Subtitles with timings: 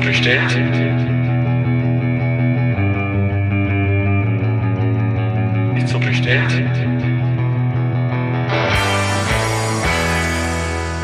[0.00, 0.50] bestellt?
[5.76, 6.50] Ist so bestellt?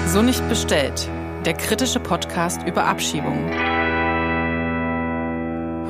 [0.07, 1.09] So nicht bestellt.
[1.45, 3.51] Der kritische Podcast über Abschiebungen.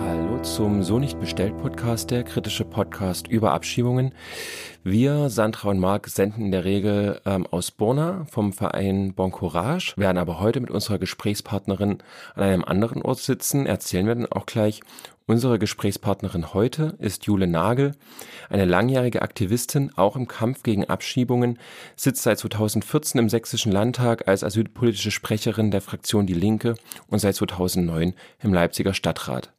[0.02, 4.12] Hallo zum So nicht bestellt Podcast, der kritische Podcast über Abschiebungen.
[4.88, 9.94] Wir, Sandra und Marc, senden in der Regel ähm, aus Borna vom Verein Bon Courage,
[9.96, 11.98] werden aber heute mit unserer Gesprächspartnerin
[12.36, 14.82] an einem anderen Ort sitzen, erzählen wir dann auch gleich.
[15.26, 17.96] Unsere Gesprächspartnerin heute ist Jule Nagel,
[18.48, 21.58] eine langjährige Aktivistin, auch im Kampf gegen Abschiebungen,
[21.96, 26.76] sitzt seit 2014 im Sächsischen Landtag als asylpolitische Sprecherin der Fraktion Die Linke
[27.08, 29.52] und seit 2009 im Leipziger Stadtrat.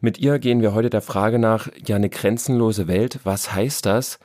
[0.00, 4.20] Mit ihr gehen wir heute der Frage nach, ja, eine grenzenlose Welt, was heißt das?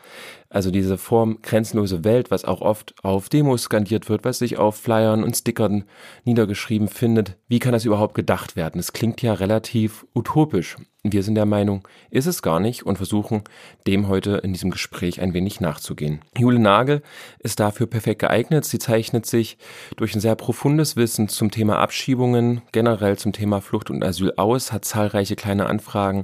[0.50, 4.76] Also diese Form grenzenlose Welt, was auch oft auf Demos skandiert wird, was sich auf
[4.76, 5.86] Flyern und Stickern
[6.26, 7.38] niedergeschrieben findet.
[7.48, 8.78] Wie kann das überhaupt gedacht werden?
[8.80, 10.78] Es klingt ja relativ utopisch.
[11.06, 13.44] Wir sind der Meinung, ist es gar nicht und versuchen,
[13.86, 16.22] dem heute in diesem Gespräch ein wenig nachzugehen.
[16.38, 17.02] Jule Nagel
[17.40, 18.64] ist dafür perfekt geeignet.
[18.64, 19.58] Sie zeichnet sich
[19.98, 24.72] durch ein sehr profundes Wissen zum Thema Abschiebungen, generell zum Thema Flucht und Asyl aus,
[24.72, 26.24] hat zahlreiche kleine Anfragen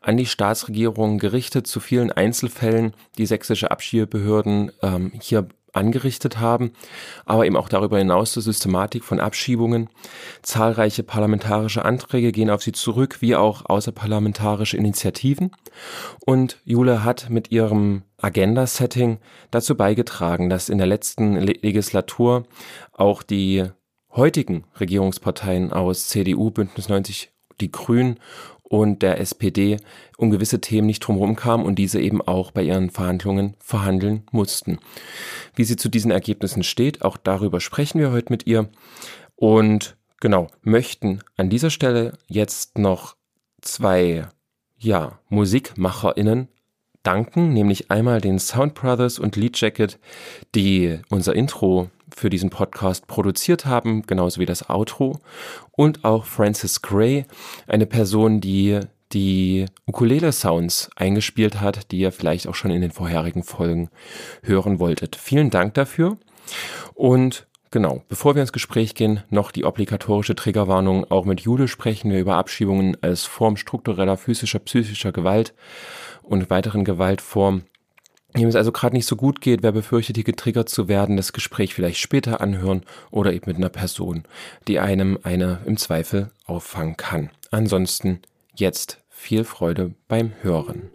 [0.00, 6.72] an die Staatsregierung gerichtet zu vielen Einzelfällen, die sächsische Abschiebebehörden ähm, hier angerichtet haben,
[7.26, 9.88] aber eben auch darüber hinaus zur Systematik von Abschiebungen.
[10.42, 15.50] Zahlreiche parlamentarische Anträge gehen auf sie zurück, wie auch außerparlamentarische Initiativen.
[16.24, 19.18] Und Jule hat mit ihrem Agenda-Setting
[19.50, 22.44] dazu beigetragen, dass in der letzten Legislatur
[22.92, 23.64] auch die
[24.10, 28.18] heutigen Regierungsparteien aus CDU, Bündnis 90, die Grünen
[28.64, 29.76] und der SPD
[30.16, 34.78] um gewisse Themen nicht drumherum kam und diese eben auch bei ihren Verhandlungen verhandeln mussten.
[35.54, 38.68] Wie sie zu diesen Ergebnissen steht, auch darüber sprechen wir heute mit ihr
[39.36, 43.16] und genau, möchten an dieser Stelle jetzt noch
[43.60, 44.26] zwei
[44.76, 46.48] ja, MusikmacherInnen
[47.02, 49.98] danken, nämlich einmal den Sound Brothers und Lead Jacket,
[50.54, 55.18] die unser Intro für diesen Podcast produziert haben, genauso wie das Outro.
[55.72, 57.24] Und auch Francis Gray,
[57.66, 58.80] eine Person, die
[59.12, 63.88] die Ukulele-Sounds eingespielt hat, die ihr vielleicht auch schon in den vorherigen Folgen
[64.42, 65.16] hören wolltet.
[65.16, 66.18] Vielen Dank dafür.
[66.94, 71.10] Und genau, bevor wir ins Gespräch gehen, noch die obligatorische Triggerwarnung.
[71.10, 75.54] Auch mit Jule sprechen wir über Abschiebungen als Form struktureller physischer, psychischer Gewalt
[76.22, 77.64] und weiteren Gewaltformen.
[78.36, 81.32] Dem es also gerade nicht so gut geht, wer befürchtet, hier getriggert zu werden, das
[81.32, 84.24] Gespräch vielleicht später anhören oder eben mit einer Person,
[84.66, 87.30] die einem eine im Zweifel auffangen kann.
[87.52, 88.20] Ansonsten
[88.54, 90.90] jetzt viel Freude beim Hören.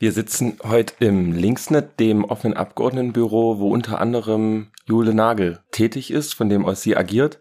[0.00, 6.32] Wir sitzen heute im Linksnet, dem offenen Abgeordnetenbüro, wo unter anderem Jule Nagel tätig ist,
[6.32, 7.38] von dem aus sie agiert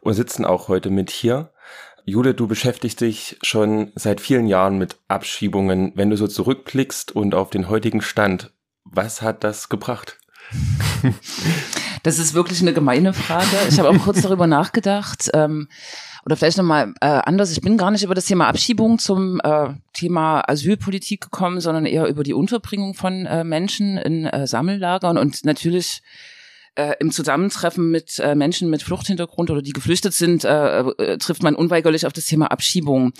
[0.00, 1.52] und sitzen auch heute mit hier.
[2.04, 5.92] Jule, du beschäftigst dich schon seit vielen Jahren mit Abschiebungen.
[5.94, 10.18] Wenn du so zurückblickst und auf den heutigen Stand, was hat das gebracht?
[12.02, 13.56] Das ist wirklich eine gemeine Frage.
[13.68, 15.30] Ich habe auch kurz darüber nachgedacht.
[15.34, 15.68] Ähm,
[16.24, 17.52] oder vielleicht nochmal äh, anders.
[17.52, 22.06] Ich bin gar nicht über das Thema Abschiebung zum äh, Thema Asylpolitik gekommen, sondern eher
[22.06, 26.02] über die Unterbringung von äh, Menschen in äh, Sammellagern und natürlich
[26.74, 31.42] äh, im Zusammentreffen mit äh, Menschen mit Fluchthintergrund oder die geflüchtet sind, äh, äh, trifft
[31.42, 33.12] man unweigerlich auf das Thema Abschiebung.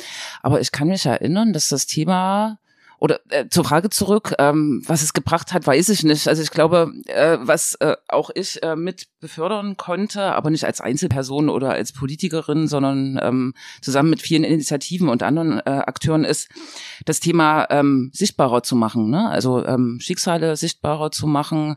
[0.42, 2.58] Aber ich kann mich erinnern, dass das Thema
[3.00, 6.28] oder äh, zur Frage zurück, ähm, was es gebracht hat, weiß ich nicht.
[6.28, 10.82] Also ich glaube, äh, was äh, auch ich äh, mit befördern konnte, aber nicht als
[10.82, 16.50] Einzelperson oder als Politikerin, sondern ähm, zusammen mit vielen Initiativen und anderen äh, Akteuren ist,
[17.06, 19.30] das Thema ähm, sichtbarer zu machen, ne?
[19.30, 21.76] also ähm, Schicksale sichtbarer zu machen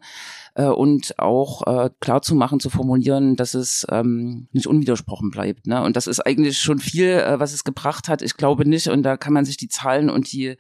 [0.56, 5.68] äh, und auch äh, klar zu machen, zu formulieren, dass es ähm, nicht unwidersprochen bleibt.
[5.68, 5.82] Ne?
[5.82, 8.22] Und das ist eigentlich schon viel, äh, was es gebracht hat.
[8.22, 10.58] Ich glaube nicht, und da kann man sich die Zahlen und die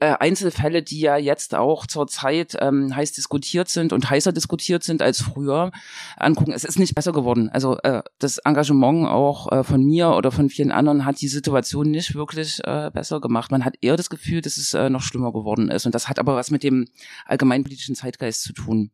[0.00, 5.02] äh, Einzelfälle, die ja jetzt auch zurzeit ähm, heiß diskutiert sind und heißer diskutiert sind
[5.02, 5.70] als früher,
[6.16, 6.52] angucken.
[6.52, 7.50] Es ist nicht besser geworden.
[7.50, 11.90] Also äh, das Engagement auch äh, von mir oder von vielen anderen hat die Situation
[11.90, 13.50] nicht wirklich äh, besser gemacht.
[13.50, 15.86] Man hat eher das Gefühl, dass es äh, noch schlimmer geworden ist.
[15.86, 16.88] Und das hat aber was mit dem
[17.26, 18.90] allgemeinpolitischen Zeitgeist zu tun.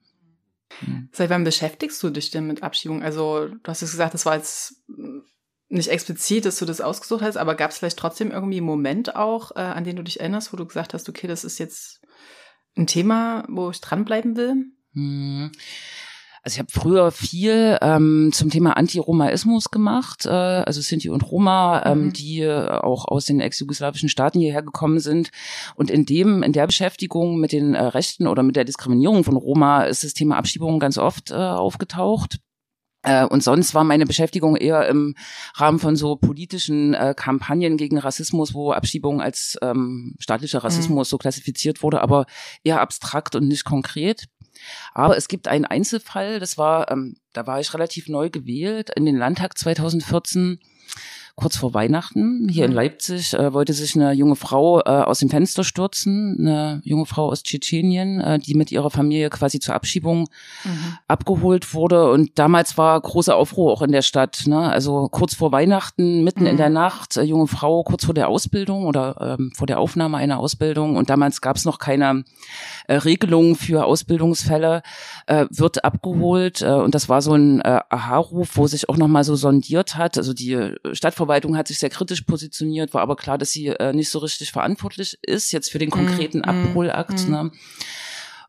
[1.12, 3.02] Seit wann beschäftigst du dich denn mit Abschiebung?
[3.02, 4.82] Also du hast jetzt gesagt, das war jetzt
[5.68, 9.16] nicht explizit, dass du das ausgesucht hast, aber gab es vielleicht trotzdem irgendwie einen Moment
[9.16, 12.00] auch, äh, an den du dich erinnerst, wo du gesagt hast, okay, das ist jetzt
[12.76, 14.54] ein Thema, wo ich dranbleiben will?
[14.92, 15.50] Hm.
[16.46, 21.82] Also ich habe früher viel ähm, zum Thema Anti-Romaismus gemacht, äh, also Sinti und Roma,
[21.84, 22.12] ähm, mhm.
[22.12, 25.30] die äh, auch aus den ex-jugoslawischen Staaten hierher gekommen sind.
[25.74, 29.36] Und in dem, in der Beschäftigung mit den äh, Rechten oder mit der Diskriminierung von
[29.36, 32.38] Roma ist das Thema Abschiebung ganz oft äh, aufgetaucht.
[33.06, 35.14] Äh, und sonst war meine Beschäftigung eher im
[35.54, 41.10] Rahmen von so politischen äh, Kampagnen gegen Rassismus, wo Abschiebung als ähm, staatlicher Rassismus mhm.
[41.10, 42.26] so klassifiziert wurde, aber
[42.64, 44.26] eher abstrakt und nicht konkret.
[44.92, 49.06] Aber es gibt einen Einzelfall, das war, ähm, da war ich relativ neu gewählt in
[49.06, 50.58] den Landtag 2014
[51.36, 52.76] kurz vor Weihnachten hier in mhm.
[52.76, 57.28] Leipzig äh, wollte sich eine junge Frau äh, aus dem Fenster stürzen, eine junge Frau
[57.28, 60.28] aus Tschetschenien, äh, die mit ihrer Familie quasi zur Abschiebung
[60.64, 60.96] mhm.
[61.06, 62.10] abgeholt wurde.
[62.10, 64.44] Und damals war großer Aufruhr auch in der Stadt.
[64.46, 64.58] Ne?
[64.58, 66.46] Also kurz vor Weihnachten, mitten mhm.
[66.46, 70.16] in der Nacht, äh, junge Frau kurz vor der Ausbildung oder ähm, vor der Aufnahme
[70.16, 70.96] einer Ausbildung.
[70.96, 72.24] Und damals gab es noch keine
[72.88, 74.82] äh, Regelungen für Ausbildungsfälle,
[75.26, 76.62] äh, wird abgeholt.
[76.62, 80.16] Äh, und das war so ein äh, Aha-Ruf, wo sich auch nochmal so sondiert hat.
[80.16, 83.92] Also die Stadtverwaltung Stadtverwaltung hat sich sehr kritisch positioniert, war aber klar, dass sie äh,
[83.92, 87.26] nicht so richtig verantwortlich ist, jetzt für den konkreten mm, Abholakt.
[87.26, 87.30] Mm.
[87.30, 87.50] Ne?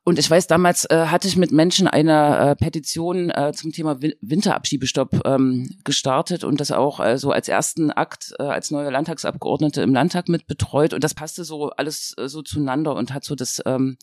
[0.03, 3.99] Und ich weiß, damals äh, hatte ich mit Menschen eine äh, Petition äh, zum Thema
[4.21, 9.81] Winterabschiebestopp ähm, gestartet und das auch äh, so als ersten Akt äh, als neue Landtagsabgeordnete
[9.81, 10.93] im Landtag mit betreut.
[10.93, 13.97] Und das passte so alles äh, so zueinander und hat so das ähm,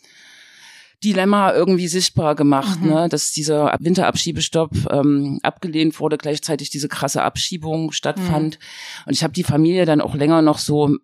[1.02, 2.91] Dilemma irgendwie sichtbar gemacht, mhm.
[2.91, 8.58] ne, dass dieser Winterabschiebestopp ähm, abgelehnt wurde, gleichzeitig diese krasse Abschiebung stattfand.
[8.58, 9.06] Mhm.
[9.06, 10.96] Und ich habe die Familie dann auch länger noch so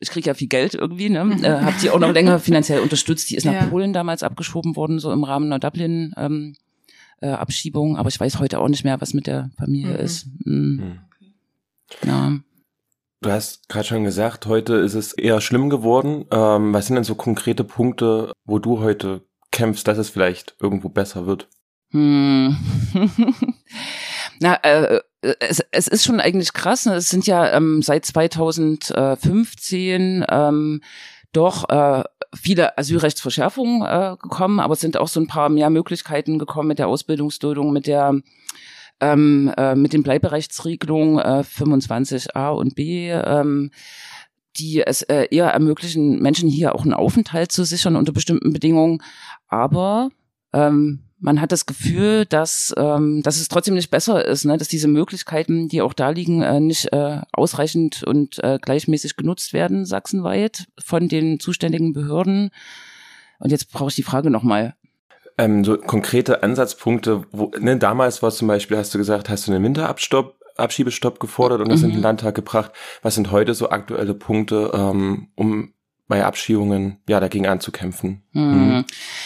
[0.00, 1.24] ich kriege ja viel Geld irgendwie, ne?
[1.24, 1.44] Mhm.
[1.44, 3.28] Äh, habe die auch noch länger finanziell unterstützt.
[3.30, 3.66] Die ist nach ja.
[3.66, 6.54] Polen damals abgeschoben worden, so im Rahmen einer Dublin ähm,
[7.20, 7.96] äh, Abschiebung.
[7.96, 10.00] Aber ich weiß heute auch nicht mehr, was mit der Familie mhm.
[10.04, 10.26] ist.
[10.44, 10.98] Mhm.
[12.04, 12.38] Ja.
[13.20, 16.26] Du hast gerade schon gesagt, heute ist es eher schlimm geworden.
[16.30, 20.88] Ähm, was sind denn so konkrete Punkte, wo du heute kämpfst, dass es vielleicht irgendwo
[20.88, 21.48] besser wird?
[21.90, 22.56] Hm.
[24.40, 25.00] Na, äh,
[25.40, 26.86] es, es ist schon eigentlich krass.
[26.86, 26.94] Ne?
[26.94, 30.80] Es sind ja ähm, seit 2015 ähm,
[31.32, 32.04] doch äh,
[32.36, 36.78] viele Asylrechtsverschärfungen äh, gekommen, aber es sind auch so ein paar mehr Möglichkeiten gekommen mit
[36.78, 38.14] der Ausbildungsduldung, mit der
[39.00, 43.10] ähm, äh, mit den Bleiberechtsregelungen äh, 25a und b.
[43.10, 43.70] Ähm,
[44.56, 49.02] die es äh, eher ermöglichen, Menschen hier auch einen Aufenthalt zu sichern unter bestimmten Bedingungen.
[49.46, 50.10] Aber
[50.52, 54.56] ähm, man hat das Gefühl, dass, ähm, dass es trotzdem nicht besser ist, ne?
[54.56, 59.52] dass diese Möglichkeiten, die auch da liegen, äh, nicht äh, ausreichend und äh, gleichmäßig genutzt
[59.52, 62.50] werden, sachsenweit, von den zuständigen Behörden.
[63.40, 64.74] Und jetzt brauche ich die Frage nochmal.
[65.38, 69.52] Ähm, so konkrete Ansatzpunkte, wo, ne, damals war zum Beispiel, hast du gesagt, hast du
[69.52, 71.86] einen Winterabstopp Abschiebestopp gefordert und das mhm.
[71.86, 72.04] in den mhm.
[72.04, 72.72] Landtag gebracht.
[73.02, 75.72] Was sind heute so aktuelle Punkte, ähm, um
[76.08, 78.22] bei Abschiebungen ja dagegen anzukämpfen.
[78.32, 78.42] Mhm.
[78.42, 78.84] Mhm.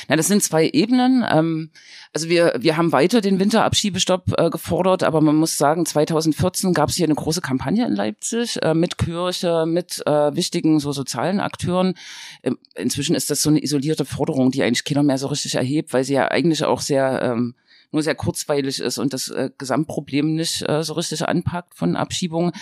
[0.09, 1.25] Na, das sind zwei Ebenen.
[1.29, 1.71] Ähm,
[2.13, 6.91] also wir wir haben weiter den Winterabschiebestopp äh, gefordert, aber man muss sagen, 2014 gab
[6.91, 11.41] es hier eine große Kampagne in Leipzig äh, mit Kirche, mit äh, wichtigen so sozialen
[11.41, 11.95] Akteuren.
[12.43, 15.93] Ähm, inzwischen ist das so eine isolierte Forderung, die eigentlich keiner mehr so richtig erhebt,
[15.93, 17.55] weil sie ja eigentlich auch sehr ähm,
[17.93, 22.53] nur sehr kurzweilig ist und das äh, Gesamtproblem nicht äh, so richtig anpackt von Abschiebungen.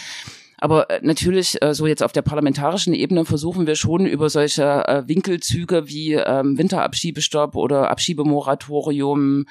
[0.60, 4.86] Aber äh, natürlich, äh, so jetzt auf der parlamentarischen Ebene versuchen wir schon über solche
[4.86, 9.46] äh, Winkelzüge wie ähm, Winterabschiebestopp oder Abschiebemoratorium,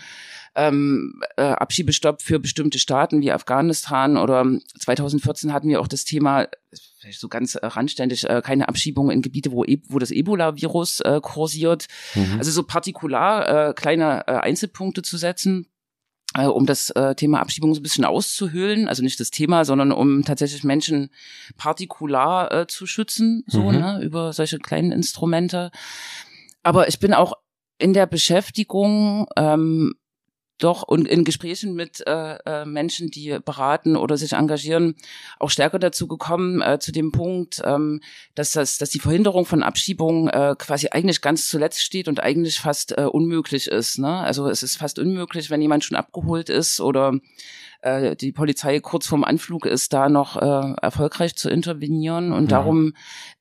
[0.55, 4.45] ähm, äh, Abschiebestopp für bestimmte Staaten wie Afghanistan oder
[4.79, 6.47] 2014 hatten wir auch das Thema,
[6.99, 10.99] vielleicht so ganz äh, randständig, äh, keine Abschiebung in Gebiete, wo, e wo das Ebola-Virus
[11.01, 11.87] äh, kursiert.
[12.13, 12.35] Mhm.
[12.37, 15.67] Also so partikular äh, kleine äh, Einzelpunkte zu setzen
[16.37, 19.91] äh, um das äh, Thema Abschiebung so ein bisschen auszuhöhlen, also nicht das Thema, sondern
[19.91, 21.09] um tatsächlich Menschen
[21.57, 23.79] partikular äh, zu schützen, so mhm.
[23.79, 25.71] ne, über solche kleinen Instrumente.
[26.63, 27.33] Aber ich bin auch
[27.79, 29.95] in der Beschäftigung ähm,
[30.59, 34.95] doch und in Gesprächen mit äh, äh, Menschen, die beraten oder sich engagieren,
[35.39, 38.01] auch stärker dazu gekommen äh, zu dem Punkt, ähm,
[38.35, 42.59] dass das, dass die Verhinderung von Abschiebungen äh, quasi eigentlich ganz zuletzt steht und eigentlich
[42.59, 43.97] fast äh, unmöglich ist.
[43.99, 44.19] Ne?
[44.19, 47.13] Also es ist fast unmöglich, wenn jemand schon abgeholt ist oder
[47.81, 52.33] äh, die Polizei kurz vorm Anflug ist, da noch äh, erfolgreich zu intervenieren.
[52.33, 52.49] Und mhm.
[52.49, 52.93] darum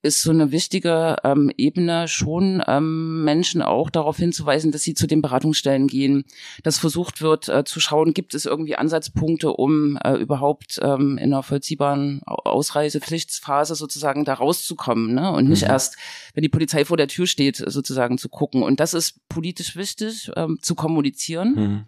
[0.03, 5.07] ist so eine wichtige ähm, Ebene schon ähm, Menschen auch darauf hinzuweisen, dass sie zu
[5.07, 6.25] den Beratungsstellen gehen,
[6.63, 11.33] dass versucht wird äh, zu schauen, gibt es irgendwie Ansatzpunkte, um äh, überhaupt ähm, in
[11.33, 15.33] einer vollziehbaren Ausreisepflichtsphase sozusagen da rauszukommen ne?
[15.33, 15.71] und nicht mhm.
[15.71, 15.97] erst,
[16.35, 18.63] wenn die Polizei vor der Tür steht, sozusagen zu gucken.
[18.63, 21.55] Und das ist politisch wichtig, ähm, zu kommunizieren.
[21.55, 21.85] Mhm.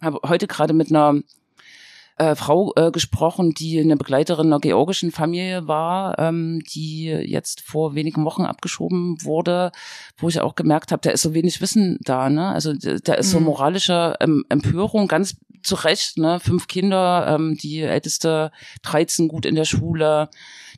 [0.00, 1.22] Habe heute gerade mit einer
[2.16, 7.94] äh, Frau äh, gesprochen, die eine Begleiterin einer georgischen Familie war, ähm, die jetzt vor
[7.94, 9.72] wenigen Wochen abgeschoben wurde,
[10.18, 12.48] wo ich auch gemerkt habe, da ist so wenig Wissen da, ne?
[12.48, 13.46] Also da ist so Mhm.
[13.46, 16.40] moralische ähm, Empörung, ganz zu Recht, ne?
[16.40, 18.52] Fünf Kinder, ähm, die älteste
[18.82, 20.28] 13 gut in der Schule,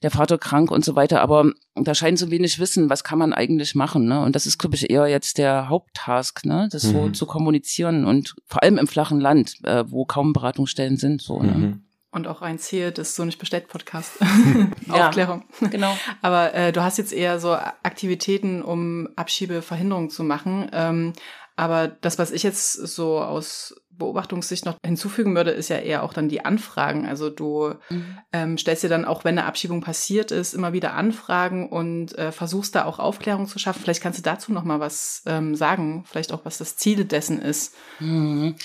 [0.02, 3.32] der Vater krank und so weiter, aber da scheint so wenig Wissen, was kann man
[3.32, 4.20] eigentlich machen, ne?
[4.22, 6.68] Und das ist, glaube ich, eher jetzt der Haupttask, ne?
[6.70, 7.14] Das so Mhm.
[7.14, 11.52] zu kommunizieren und vor allem im flachen Land, äh, wo kaum Beratungsstellen sind, so, ne?
[11.52, 11.82] Mhm.
[12.12, 14.12] Und auch ein Ziel des So nicht bestellt Podcast.
[14.86, 15.08] Ja.
[15.08, 15.44] Aufklärung.
[15.70, 15.94] Genau.
[16.22, 20.70] Aber äh, du hast jetzt eher so Aktivitäten, um Abschiebeverhinderung zu machen.
[20.72, 21.12] Ähm,
[21.56, 26.12] aber das, was ich jetzt so aus Beobachtungssicht noch hinzufügen würde, ist ja eher auch
[26.12, 27.06] dann die Anfragen.
[27.06, 27.72] Also du
[28.30, 32.30] ähm, stellst dir dann auch, wenn eine Abschiebung passiert ist, immer wieder Anfragen und äh,
[32.30, 33.80] versuchst da auch Aufklärung zu schaffen.
[33.82, 37.40] Vielleicht kannst du dazu noch mal was ähm, sagen, vielleicht auch, was das Ziel dessen
[37.40, 37.74] ist.
[38.00, 38.56] Mhm.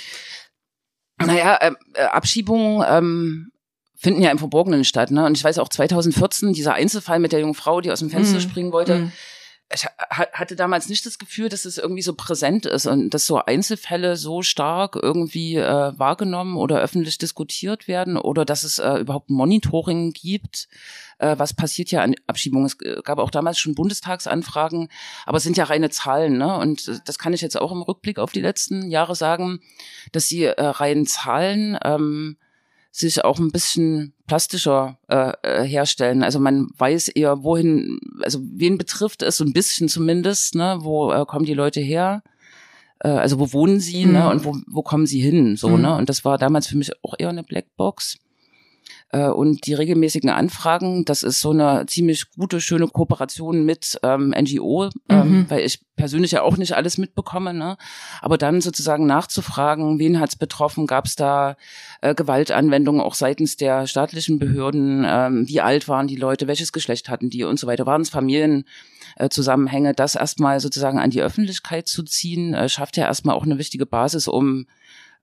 [1.17, 3.51] Naja, äh, äh, Abschiebungen ähm,
[3.95, 5.11] finden ja im Verborgenen statt.
[5.11, 5.25] Ne?
[5.25, 8.37] Und ich weiß auch 2014, dieser Einzelfall mit der jungen Frau, die aus dem Fenster
[8.37, 8.41] Mhm.
[8.41, 9.11] springen wollte, Mhm.
[9.73, 13.25] Ich ha- hatte damals nicht das Gefühl, dass es irgendwie so präsent ist und dass
[13.25, 18.95] so Einzelfälle so stark irgendwie äh, wahrgenommen oder öffentlich diskutiert werden oder dass es äh,
[18.95, 20.67] überhaupt Monitoring gibt.
[21.19, 22.65] Äh, was passiert ja an Abschiebungen?
[22.65, 24.89] Es äh, gab auch damals schon Bundestagsanfragen,
[25.25, 26.37] aber es sind ja reine Zahlen.
[26.37, 26.57] Ne?
[26.57, 29.61] Und das kann ich jetzt auch im Rückblick auf die letzten Jahre sagen,
[30.11, 32.37] dass die äh, reinen Zahlen ähm,
[32.91, 36.23] sich auch ein bisschen plastischer äh, äh, herstellen.
[36.23, 40.77] Also man weiß eher, wohin, also wen betrifft es so ein bisschen zumindest, ne?
[40.81, 42.21] Wo äh, kommen die Leute her?
[42.99, 44.11] Äh, also wo wohnen sie, Mhm.
[44.11, 44.29] ne?
[44.29, 45.55] Und wo, wo kommen sie hin?
[45.55, 45.81] So, Mhm.
[45.81, 45.95] ne?
[45.95, 48.17] Und das war damals für mich auch eher eine Blackbox.
[49.09, 54.33] Äh, und die regelmäßigen Anfragen, das ist so eine ziemlich gute, schöne Kooperation mit ähm,
[54.37, 55.45] NGO, ähm, Mhm.
[55.49, 57.77] weil ich persönlich ja auch nicht alles mitbekomme, ne?
[58.21, 61.55] Aber dann sozusagen nachzufragen, wen hat's betroffen, gab es da
[62.01, 67.09] äh, Gewaltanwendungen auch seitens der staatlichen Behörden, ähm, wie alt waren die Leute, welches Geschlecht
[67.09, 67.43] hatten die?
[67.43, 68.65] Und so weiter, waren es Familien,
[69.17, 69.29] äh,
[69.95, 73.85] das erstmal sozusagen an die Öffentlichkeit zu ziehen, äh, schafft ja erstmal auch eine wichtige
[73.85, 74.67] Basis, um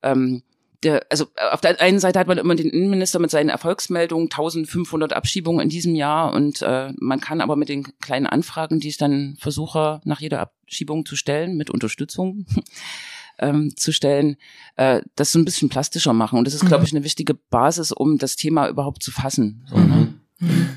[0.03, 0.43] ähm,
[0.83, 5.13] der, also auf der einen Seite hat man immer den Innenminister mit seinen Erfolgsmeldungen, 1500
[5.13, 8.97] Abschiebungen in diesem Jahr und äh, man kann aber mit den kleinen Anfragen, die ich
[8.97, 12.47] dann versuche nach jeder Abschiebung zu stellen, mit Unterstützung
[13.39, 14.37] ähm, zu stellen,
[14.77, 17.91] äh, das so ein bisschen plastischer machen und das ist, glaube ich, eine wichtige Basis,
[17.91, 19.67] um das Thema überhaupt zu fassen.
[19.69, 20.15] So, ne?
[20.39, 20.69] Mhm.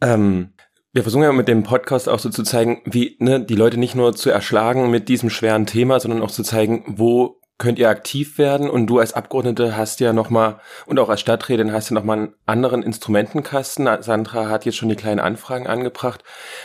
[0.00, 0.50] Ähm,
[0.92, 3.94] wir versuchen ja mit dem Podcast auch so zu zeigen, wie ne, die Leute nicht
[3.94, 8.36] nur zu erschlagen mit diesem schweren Thema, sondern auch zu zeigen, wo könnt ihr aktiv
[8.38, 12.18] werden und du als Abgeordnete hast ja nochmal und auch als Stadträtin hast ja nochmal
[12.18, 13.88] einen anderen Instrumentenkasten.
[14.02, 16.22] Sandra hat jetzt schon die kleinen Anfragen angebracht.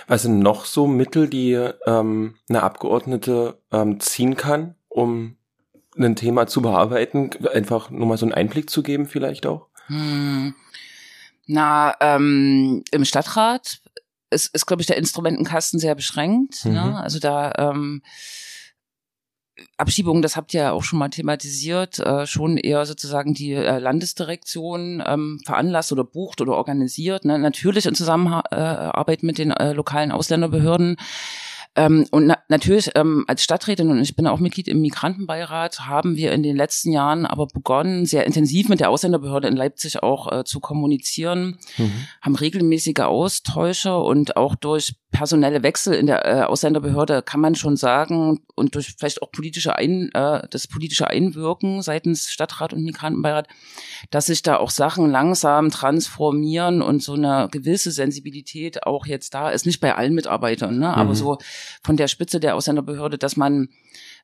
[0.07, 1.53] Was sind noch so Mittel, die
[1.85, 5.37] ähm, eine Abgeordnete ähm, ziehen kann, um
[5.97, 7.29] ein Thema zu bearbeiten?
[7.53, 9.67] Einfach nur mal so einen Einblick zu geben vielleicht auch?
[9.87, 10.55] Hm.
[11.47, 13.81] Na, ähm, im Stadtrat
[14.29, 16.65] ist, ist glaube ich, der Instrumentenkasten sehr beschränkt.
[16.65, 16.73] Mhm.
[16.73, 17.01] Ne?
[17.01, 18.01] Also da ähm,
[19.77, 23.79] Abschiebungen, das habt ihr ja auch schon mal thematisiert, äh, schon eher sozusagen die äh,
[23.79, 27.25] Landesdirektion ähm, veranlasst oder bucht oder organisiert.
[27.25, 27.37] Ne?
[27.37, 30.97] Natürlich in Zusammenarbeit mit den äh, lokalen Ausländerbehörden.
[31.75, 36.17] Ähm, und na natürlich ähm, als Stadträtin und ich bin auch Mitglied im Migrantenbeirat, haben
[36.17, 40.31] wir in den letzten Jahren aber begonnen, sehr intensiv mit der Ausländerbehörde in Leipzig auch
[40.31, 41.91] äh, zu kommunizieren, Mhm.
[42.21, 47.75] haben regelmäßige Austausche und auch durch personelle Wechsel in der äh, Ausländerbehörde kann man schon
[47.75, 53.47] sagen und durch vielleicht auch politische Ein, äh, das politische Einwirken seitens Stadtrat und Migrantenbeirat,
[54.09, 59.49] dass sich da auch Sachen langsam transformieren und so eine gewisse Sensibilität auch jetzt da
[59.49, 61.15] ist, nicht bei allen Mitarbeitern, ne, aber Mhm.
[61.15, 61.37] so
[61.83, 63.69] von der Spitze der Ausländerbehörde, dass man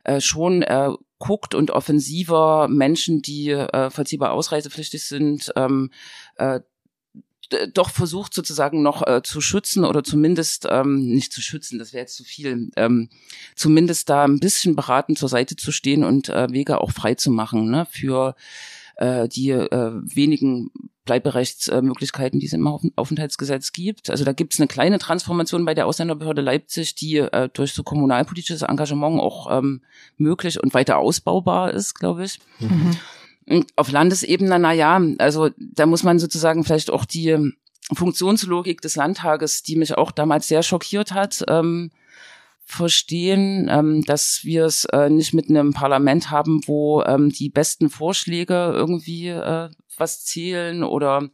[0.04, 0.90] äh, schon äh,
[1.20, 5.92] guckt und offensiver Menschen, die äh, vollziehbar ausreisepflichtig sind, ähm,
[6.36, 6.60] äh,
[7.74, 12.02] doch versucht sozusagen noch äh, zu schützen oder zumindest ähm, nicht zu schützen, das wäre
[12.02, 13.10] jetzt zu viel, ähm,
[13.56, 17.32] zumindest da ein bisschen beratend zur Seite zu stehen und äh, Wege auch frei zu
[17.32, 18.36] machen ne, für
[18.98, 20.72] äh, die äh, wenigen
[21.06, 24.10] Bleiberechtsmöglichkeiten, die es im Auf- Aufenthaltsgesetz gibt.
[24.10, 27.84] Also da gibt es eine kleine Transformation bei der Ausländerbehörde Leipzig, die äh, durch so
[27.84, 29.82] kommunalpolitisches Engagement auch ähm,
[30.18, 32.40] möglich und weiter ausbaubar ist, glaube ich.
[32.60, 32.98] Mhm.
[33.48, 37.54] Und auf Landesebene, na ja, also da muss man sozusagen vielleicht auch die
[37.94, 41.92] Funktionslogik des Landtages, die mich auch damals sehr schockiert hat, ähm,
[42.70, 47.90] verstehen, ähm, dass wir es äh, nicht mit einem Parlament haben, wo ähm, die besten
[47.90, 51.30] Vorschläge irgendwie äh, was zählen oder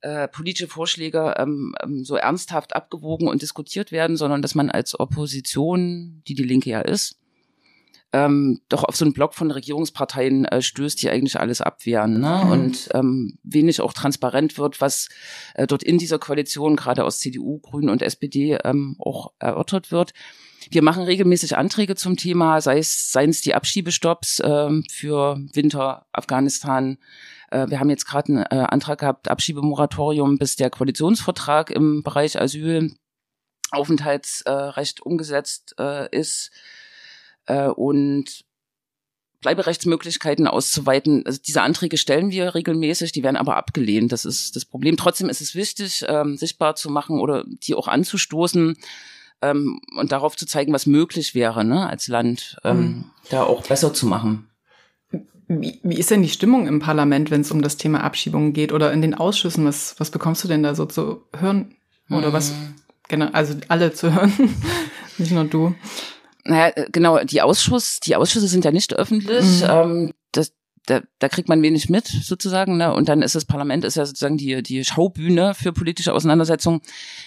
[0.00, 4.98] äh, politische Vorschläge ähm, ähm, so ernsthaft abgewogen und diskutiert werden, sondern dass man als
[4.98, 7.18] Opposition, die die Linke ja ist,
[8.14, 12.18] ähm, doch auf so einen Block von Regierungsparteien äh, stößt, die eigentlich alles abwehren.
[12.18, 12.42] Ne?
[12.44, 12.50] Mhm.
[12.50, 15.10] Und ähm, wenig auch transparent wird, was
[15.54, 20.14] äh, dort in dieser Koalition, gerade aus CDU, Grünen und SPD, ähm, auch erörtert wird.
[20.70, 26.06] Wir machen regelmäßig Anträge zum Thema, sei es, seien es die Abschiebestopps äh, für Winter,
[26.12, 26.98] Afghanistan.
[27.50, 32.40] Äh, wir haben jetzt gerade einen äh, Antrag gehabt, Abschiebemoratorium, bis der Koalitionsvertrag im Bereich
[32.40, 32.94] Asyl,
[33.70, 36.50] Aufenthaltsrecht umgesetzt äh, ist
[37.46, 38.44] äh, und
[39.40, 41.26] Bleiberechtsmöglichkeiten auszuweiten.
[41.26, 44.12] Also diese Anträge stellen wir regelmäßig, die werden aber abgelehnt.
[44.12, 44.96] Das ist das Problem.
[44.96, 48.76] Trotzdem ist es wichtig, ähm, sichtbar zu machen oder die auch anzustoßen
[49.42, 53.04] ähm, und darauf zu zeigen, was möglich wäre, ne, als Land ähm, mhm.
[53.30, 54.48] da auch besser zu machen.
[55.48, 58.72] Wie, wie ist denn die Stimmung im Parlament, wenn es um das Thema Abschiebungen geht
[58.72, 59.66] oder in den Ausschüssen?
[59.66, 61.74] Was, was bekommst du denn da so zu hören?
[62.08, 62.32] Oder mhm.
[62.32, 62.52] was,
[63.08, 64.32] genau, also alle zu hören,
[65.18, 65.74] nicht nur du.
[66.44, 69.62] Naja, äh, genau, die Ausschuss, die Ausschüsse sind ja nicht öffentlich.
[69.62, 69.68] Mhm.
[69.68, 70.12] Ähm,
[70.86, 72.76] da, da kriegt man wenig mit, sozusagen.
[72.76, 72.92] Ne?
[72.92, 76.80] Und dann ist das Parlament ist ja sozusagen die, die Schaubühne für politische Auseinandersetzungen.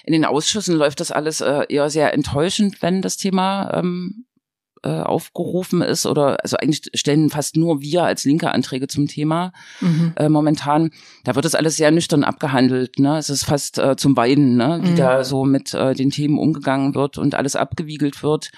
[0.03, 4.25] In den Ausschüssen läuft das alles äh, eher sehr enttäuschend, wenn das Thema ähm,
[4.83, 6.05] äh, aufgerufen ist.
[6.05, 10.13] Oder also eigentlich stellen fast nur wir als Linke Anträge zum Thema mhm.
[10.17, 10.91] äh, momentan.
[11.23, 12.99] Da wird das alles sehr nüchtern abgehandelt.
[12.99, 13.17] Ne?
[13.17, 14.79] Es ist fast äh, zum Weinen, ne?
[14.83, 14.95] wie mhm.
[14.97, 18.51] da so mit äh, den Themen umgegangen wird und alles abgewiegelt wird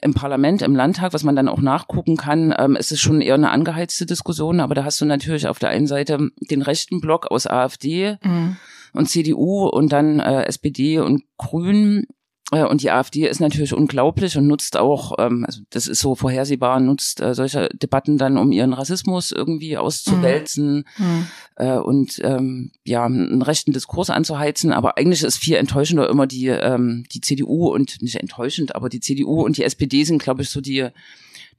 [0.00, 3.34] im Parlament, im Landtag, was man dann auch nachgucken kann, ähm, ist es schon eher
[3.34, 4.60] eine angeheizte Diskussion.
[4.60, 8.56] Aber da hast du natürlich auf der einen Seite den rechten Block aus AfD mhm.
[8.92, 12.06] und CDU und dann äh, SPD und Grünen
[12.50, 16.80] und die AfD ist natürlich unglaublich und nutzt auch, ähm, also das ist so vorhersehbar,
[16.80, 21.26] nutzt äh, solche Debatten dann, um ihren Rassismus irgendwie auszuwälzen mhm.
[21.56, 24.72] äh, und ähm, ja, einen rechten Diskurs anzuheizen.
[24.72, 29.00] Aber eigentlich ist viel enttäuschender immer die, ähm, die CDU und nicht enttäuschend, aber die
[29.00, 30.88] CDU und die SPD sind, glaube ich, so die,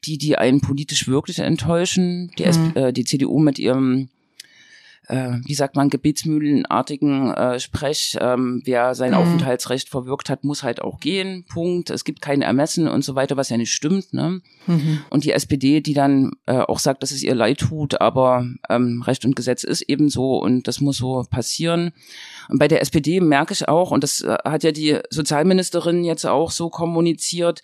[0.06, 2.32] die, die einen politisch wirklich enttäuschen.
[2.40, 2.72] Die, mhm.
[2.74, 4.10] äh, die CDU mit ihrem
[5.10, 9.18] äh, wie sagt man, gebetsmühlenartigen äh, Sprech, ähm, wer sein mhm.
[9.18, 11.90] Aufenthaltsrecht verwirkt hat, muss halt auch gehen, Punkt.
[11.90, 14.14] Es gibt kein Ermessen und so weiter, was ja nicht stimmt.
[14.14, 14.42] Ne?
[14.68, 15.02] Mhm.
[15.10, 19.02] Und die SPD, die dann äh, auch sagt, dass es ihr leid tut, aber ähm,
[19.02, 21.92] Recht und Gesetz ist eben so und das muss so passieren.
[22.48, 26.26] Und bei der SPD merke ich auch, und das äh, hat ja die Sozialministerin jetzt
[26.26, 27.62] auch so kommuniziert,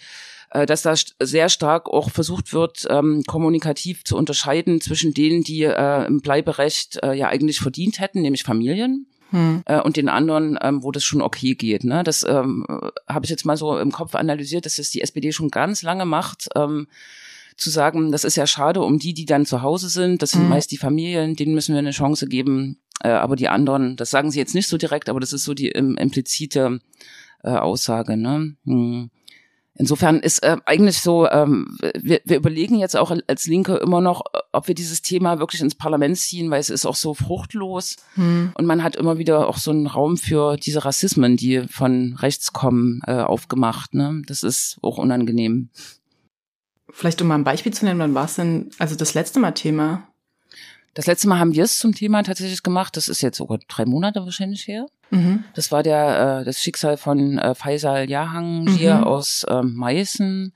[0.52, 5.64] äh, dass da sehr stark auch versucht wird, ähm, kommunikativ zu unterscheiden zwischen denen, die
[5.64, 9.08] äh, im Bleiberecht äh, ja eigentlich verdient hätten, nämlich Familien.
[9.32, 9.64] Hm.
[9.66, 11.84] Äh, und den anderen, ähm, wo das schon okay geht.
[11.84, 12.04] Ne?
[12.04, 12.66] Das ähm,
[13.08, 16.06] habe ich jetzt mal so im Kopf analysiert, dass das die SPD schon ganz lange
[16.06, 16.48] macht.
[16.56, 16.88] Ähm,
[17.58, 20.22] zu sagen, das ist ja schade um die, die dann zu Hause sind.
[20.22, 20.50] Das sind mhm.
[20.50, 22.80] meist die Familien, denen müssen wir eine Chance geben.
[23.02, 25.54] Äh, aber die anderen, das sagen sie jetzt nicht so direkt, aber das ist so
[25.54, 26.80] die ähm, implizite
[27.44, 28.18] äh, Aussage.
[28.18, 28.56] Ne?
[28.66, 29.10] Hm.
[29.78, 34.24] Insofern ist äh, eigentlich so, ähm, wir, wir überlegen jetzt auch als Linke immer noch,
[34.54, 38.54] ob wir dieses Thema wirklich ins Parlament ziehen, weil es ist auch so fruchtlos hm.
[38.56, 42.54] und man hat immer wieder auch so einen Raum für diese Rassismen, die von rechts
[42.54, 43.94] kommen, äh, aufgemacht.
[43.94, 44.22] Ne?
[44.28, 45.70] Das ist auch unangenehm.
[46.90, 49.52] Vielleicht um mal ein Beispiel zu nennen, wann war es denn, also das letzte Mal
[49.52, 50.08] Thema?
[50.94, 52.96] Das letzte Mal haben wir es zum Thema tatsächlich gemacht.
[52.96, 54.86] Das ist jetzt sogar drei Monate wahrscheinlich her.
[55.10, 55.44] Mhm.
[55.54, 59.04] Das war der äh, das Schicksal von äh, Faisal Jahangir mhm.
[59.04, 60.54] aus äh, Meißen,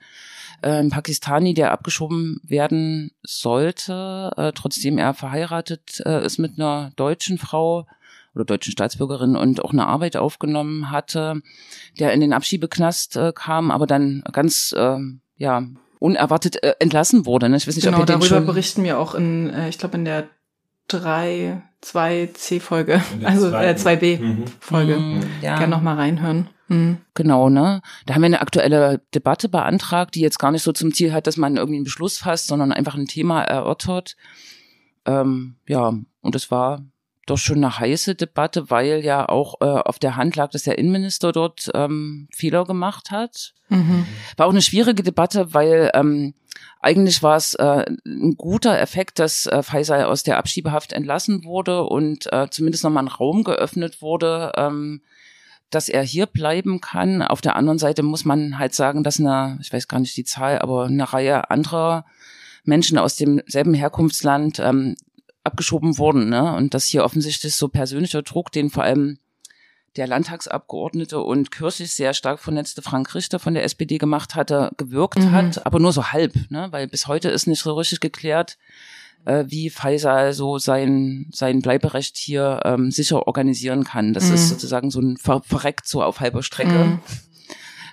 [0.62, 6.92] äh, ein Pakistani, der abgeschoben werden sollte, äh, trotzdem er verheiratet äh, ist mit einer
[6.96, 7.86] deutschen Frau
[8.34, 11.42] oder deutschen Staatsbürgerin und auch eine Arbeit aufgenommen hatte,
[11.98, 14.98] der in den Abschiebeknast äh, kam, aber dann ganz äh,
[15.36, 15.62] ja
[15.98, 17.48] unerwartet äh, entlassen wurde.
[17.48, 17.56] Ne?
[17.56, 19.96] Ich weiß nicht, genau, ob ihr darüber schon berichten wir auch in, äh, ich glaube
[19.96, 20.28] in der
[20.88, 24.96] 3, 2C-Folge, also äh, 2B-Folge.
[24.96, 25.58] Mhm, ja.
[25.58, 26.48] Gerne nochmal reinhören.
[26.68, 26.98] Mhm.
[27.14, 27.82] Genau, ne?
[28.06, 31.26] Da haben wir eine aktuelle Debatte beantragt, die jetzt gar nicht so zum Ziel hat,
[31.26, 34.16] dass man irgendwie einen Beschluss fasst, sondern einfach ein Thema erörtert.
[35.04, 36.84] Ähm, ja, und es war
[37.30, 40.78] doch schon eine heiße Debatte, weil ja auch äh, auf der Hand lag, dass der
[40.78, 43.54] Innenminister dort ähm, Fehler gemacht hat.
[43.68, 44.06] Mhm.
[44.36, 46.34] War auch eine schwierige Debatte, weil ähm,
[46.80, 51.84] eigentlich war es äh, ein guter Effekt, dass äh, Faisal aus der Abschiebehaft entlassen wurde
[51.84, 55.02] und äh, zumindest nochmal ein Raum geöffnet wurde, ähm,
[55.70, 57.22] dass er hier bleiben kann.
[57.22, 60.24] Auf der anderen Seite muss man halt sagen, dass eine, ich weiß gar nicht die
[60.24, 62.04] Zahl, aber eine Reihe anderer
[62.64, 64.96] Menschen aus demselben Herkunftsland ähm,
[65.44, 66.28] abgeschoben wurden.
[66.28, 66.54] Ne?
[66.54, 69.18] Und dass hier offensichtlich so persönlicher Druck, den vor allem
[69.96, 75.18] der Landtagsabgeordnete und kürzlich sehr stark vernetzte Frank Richter von der SPD gemacht hatte, gewirkt
[75.18, 75.32] mhm.
[75.32, 76.68] hat, aber nur so halb, ne?
[76.70, 78.56] weil bis heute ist nicht so richtig geklärt,
[79.24, 84.12] äh, wie Faisal so sein, sein Bleiberecht hier ähm, sicher organisieren kann.
[84.12, 84.34] Das mhm.
[84.34, 86.84] ist sozusagen so ein Ver verreckt so auf halber Strecke.
[86.84, 87.00] Mhm.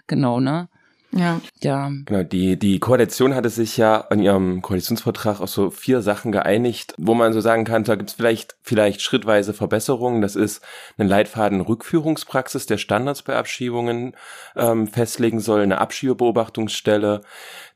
[0.06, 0.70] Genau, ne?
[1.12, 1.39] Ja.
[1.62, 1.89] Ja.
[2.06, 6.93] Genau, die, die Koalition hatte sich ja an ihrem Koalitionsvertrag auf so vier Sachen geeinigt,
[6.98, 10.22] wo man so sagen kann, da gibt es vielleicht, vielleicht schrittweise Verbesserungen.
[10.22, 10.62] Das ist
[10.98, 14.15] ein Leitfaden Rückführungspraxis, der Standards bei Abschiebungen
[14.56, 17.22] ähm, festlegen soll, eine Abschiebebeobachtungsstelle.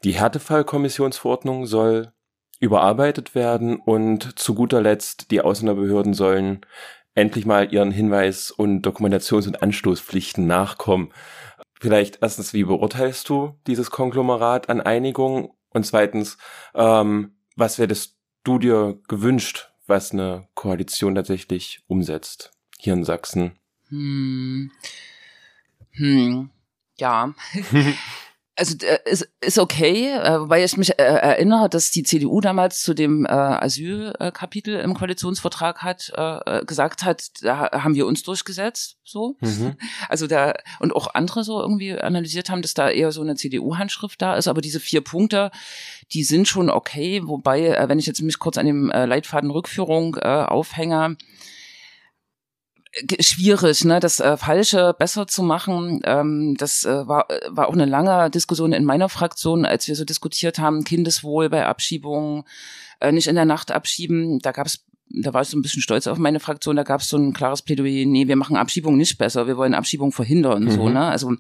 [0.04, 2.12] Die Härtefallkommissionsverordnung soll
[2.60, 6.62] überarbeitet werden und zu guter Letzt die Ausländerbehörden sollen
[7.15, 11.12] endlich mal ihren Hinweis- und Dokumentations- und Anstoßpflichten nachkommen.
[11.82, 15.56] Vielleicht erstens, wie beurteilst du dieses Konglomerat an Einigung?
[15.72, 16.38] Und zweitens,
[16.76, 23.58] ähm, was hättest du dir gewünscht, was eine Koalition tatsächlich umsetzt hier in Sachsen?
[23.89, 24.70] Hm.
[25.94, 26.52] Hm.
[26.98, 27.34] Ja.
[28.56, 32.82] also äh, ist, ist okay, äh, weil ich mich äh, erinnere, dass die CDU damals
[32.82, 38.98] zu dem äh, Asylkapitel im Koalitionsvertrag hat äh, gesagt hat, da haben wir uns durchgesetzt,
[39.04, 39.36] so.
[39.40, 39.76] Mhm.
[40.10, 44.22] Also da und auch andere so irgendwie analysiert haben, dass da eher so eine CDU-Handschrift
[44.22, 45.52] da ist, aber diese vier Punkte,
[46.12, 50.28] die sind schon okay, wobei, wenn ich jetzt mich kurz an dem Leitfaden Rückführung äh,
[50.28, 51.16] aufhänge,
[53.20, 56.02] schwierig, ne, das äh, Falsche besser zu machen.
[56.04, 60.06] Ähm, das äh, war, war auch eine lange Diskussion in meiner Fraktion, als wir so
[60.06, 62.44] diskutiert haben, Kindeswohl bei Abschiebungen,
[63.00, 64.40] äh, nicht in der Nacht abschieben.
[64.40, 67.02] Da gab es da war ich so ein bisschen stolz auf meine Fraktion, da gab
[67.02, 70.64] es so ein klares Plädoyer, nee, wir machen Abschiebung nicht besser, wir wollen Abschiebung verhindern,
[70.64, 70.72] mhm.
[70.72, 71.02] so, ne?
[71.02, 71.34] Also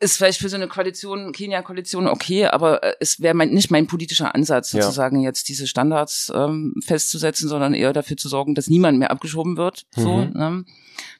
[0.00, 3.86] ist vielleicht für so eine Koalition, Kenia-Koalition okay, aber äh, es wäre mein, nicht mein
[3.86, 5.28] politischer Ansatz, sozusagen ja.
[5.28, 9.86] jetzt diese Standards ähm, festzusetzen, sondern eher dafür zu sorgen, dass niemand mehr abgeschoben wird.
[9.94, 10.32] So, mhm.
[10.32, 10.64] ne?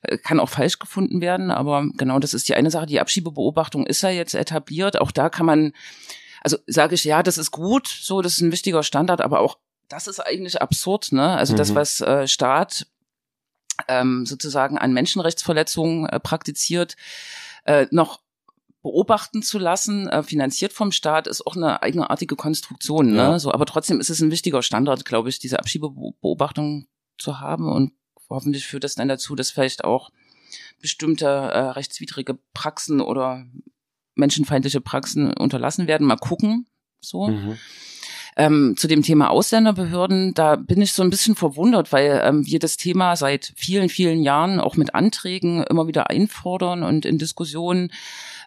[0.03, 2.87] Äh, kann auch falsch gefunden werden, aber genau, das ist die eine Sache.
[2.87, 4.99] Die Abschiebebeobachtung ist ja jetzt etabliert.
[4.99, 5.73] Auch da kann man,
[6.43, 9.59] also sage ich, ja, das ist gut, so, das ist ein wichtiger Standard, aber auch
[9.88, 11.37] das ist eigentlich absurd, ne?
[11.37, 11.59] Also mhm.
[11.59, 12.87] das, was äh, Staat
[13.88, 16.97] ähm, sozusagen an Menschenrechtsverletzungen äh, praktiziert,
[17.64, 18.21] äh, noch
[18.83, 23.12] beobachten zu lassen, äh, finanziert vom Staat, ist auch eine eigenartige Konstruktion.
[23.12, 23.16] Ne?
[23.19, 23.38] Ja.
[23.38, 26.87] So, aber trotzdem ist es ein wichtiger Standard, glaube ich, diese Abschiebebeobachtung
[27.19, 27.93] zu haben und
[28.31, 30.11] hoffentlich führt das dann dazu, dass vielleicht auch
[30.81, 33.45] bestimmte äh, rechtswidrige Praxen oder
[34.14, 36.07] menschenfeindliche Praxen unterlassen werden.
[36.07, 36.66] Mal gucken.
[37.01, 37.29] So.
[37.29, 37.59] Mhm.
[38.37, 42.59] Ähm, zu dem Thema Ausländerbehörden, da bin ich so ein bisschen verwundert, weil ähm, wir
[42.61, 47.93] das Thema seit vielen, vielen Jahren auch mit Anträgen immer wieder einfordern und in Diskussionen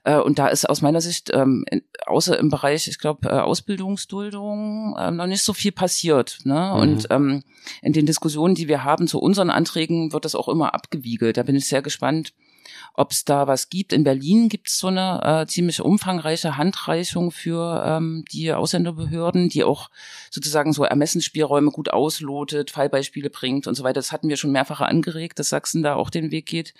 [0.04, 3.40] äh, und da ist aus meiner Sicht, ähm, in, außer im Bereich, ich glaube, äh,
[3.40, 6.40] Ausbildungsduldung, äh, noch nicht so viel passiert.
[6.44, 6.72] Ne?
[6.74, 6.82] Mhm.
[6.82, 7.44] Und ähm,
[7.82, 11.38] in den Diskussionen, die wir haben zu unseren Anträgen, wird das auch immer abgewiegelt.
[11.38, 12.34] Da bin ich sehr gespannt,
[12.96, 13.94] ob es da was gibt.
[13.94, 19.64] In Berlin gibt es so eine äh, ziemlich umfangreiche Handreichung für ähm, die Ausländerbehörden, die
[19.64, 19.90] auch
[20.30, 23.96] sozusagen so Ermessensspielräume gut auslotet, Fallbeispiele bringt und so weiter.
[23.96, 26.74] Das hatten wir schon mehrfach angeregt, dass Sachsen da auch den Weg geht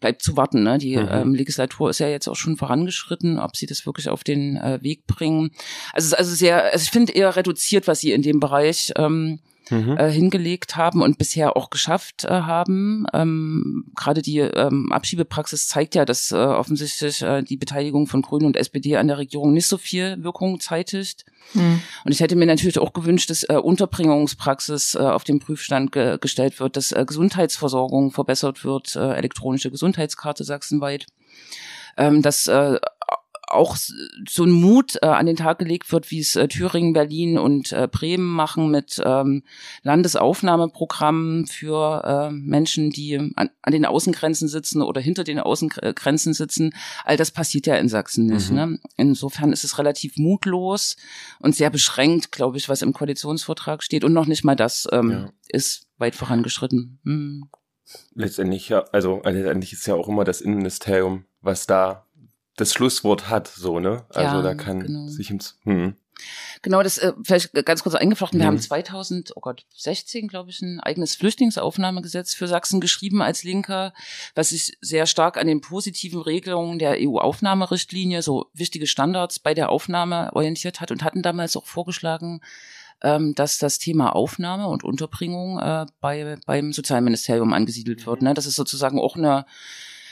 [0.00, 0.62] bleibt zu warten.
[0.62, 0.78] Ne?
[0.78, 1.08] Die mhm.
[1.10, 4.78] ähm, Legislatur ist ja jetzt auch schon vorangeschritten, ob sie das wirklich auf den äh,
[4.82, 5.50] Weg bringen.
[5.92, 8.92] Also es ist also sehr, also ich finde eher reduziert, was sie in dem Bereich
[8.96, 9.96] ähm, mhm.
[9.96, 13.06] äh, hingelegt haben und bisher auch geschafft äh, haben.
[13.12, 18.46] Ähm, Gerade die ähm, Abschiebepraxis zeigt ja, dass äh, offensichtlich äh, die Beteiligung von Grünen
[18.46, 21.24] und SPD an der Regierung nicht so viel Wirkung zeitigt.
[21.54, 21.80] Mhm.
[22.04, 26.18] Und ich hätte mir natürlich auch gewünscht, dass äh, Unterbringungspraxis äh, auf den Prüfstand ge
[26.20, 31.06] gestellt wird, dass äh, Gesundheitsversorgung verbessert wird, äh, elektronische Gesundheitskarte sachsenweit
[31.96, 32.78] ähm, dass äh,
[33.50, 37.38] auch so ein Mut äh, an den Tag gelegt wird, wie es äh, Thüringen, Berlin
[37.38, 39.42] und äh, Bremen machen mit ähm,
[39.82, 46.74] Landesaufnahmeprogrammen für äh, Menschen, die an, an den Außengrenzen sitzen oder hinter den Außengrenzen sitzen.
[47.04, 48.50] All das passiert ja in Sachsen nicht.
[48.50, 48.56] Mhm.
[48.56, 48.78] Ne?
[48.96, 50.96] Insofern ist es relativ mutlos
[51.40, 54.04] und sehr beschränkt, glaube ich, was im Koalitionsvertrag steht.
[54.04, 55.30] Und noch nicht mal das ähm, ja.
[55.48, 57.00] ist weit vorangeschritten.
[57.02, 57.48] Mhm.
[58.14, 62.06] Letztendlich ja, also letztendlich ist ja auch immer das Innenministerium, was da
[62.60, 64.04] das Schlusswort hat, so, ne?
[64.10, 65.08] Also ja, da kann genau.
[65.08, 65.58] sich ins.
[65.64, 65.94] Hm.
[66.62, 68.38] Genau, das äh, vielleicht ganz kurz eingeflochten.
[68.38, 68.56] Wir mhm.
[68.56, 73.94] haben 2000, oh Gott, 16, glaube ich, ein eigenes Flüchtlingsaufnahmegesetz für Sachsen geschrieben als Linker,
[74.34, 79.70] was sich sehr stark an den positiven Regelungen der EU-Aufnahmerichtlinie, so wichtige Standards bei der
[79.70, 82.40] Aufnahme orientiert hat und hatten damals auch vorgeschlagen,
[83.02, 88.20] ähm, dass das Thema Aufnahme und Unterbringung äh, bei, beim Sozialministerium angesiedelt wird.
[88.22, 88.34] Ne?
[88.34, 89.46] Das ist sozusagen auch eine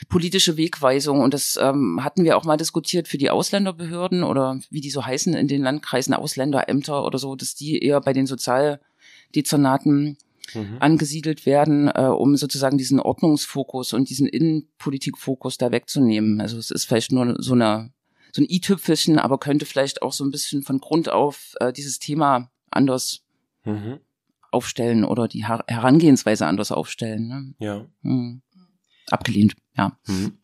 [0.07, 1.21] politische Wegweisung.
[1.21, 5.05] Und das ähm, hatten wir auch mal diskutiert für die Ausländerbehörden oder wie die so
[5.05, 10.17] heißen in den Landkreisen, Ausländerämter oder so, dass die eher bei den Sozialdezernaten
[10.53, 10.77] mhm.
[10.79, 16.41] angesiedelt werden, äh, um sozusagen diesen Ordnungsfokus und diesen Innenpolitikfokus da wegzunehmen.
[16.41, 17.91] Also es ist vielleicht nur so eine
[18.31, 21.99] so ein i-Tüpfelchen, aber könnte vielleicht auch so ein bisschen von Grund auf äh, dieses
[21.99, 23.23] Thema anders
[23.65, 23.99] mhm.
[24.51, 27.27] aufstellen oder die Her Herangehensweise anders aufstellen.
[27.27, 27.53] Ne?
[27.59, 27.85] Ja.
[28.03, 28.41] Hm.
[29.11, 29.97] Abgelehnt ja.
[30.07, 30.37] Mhm.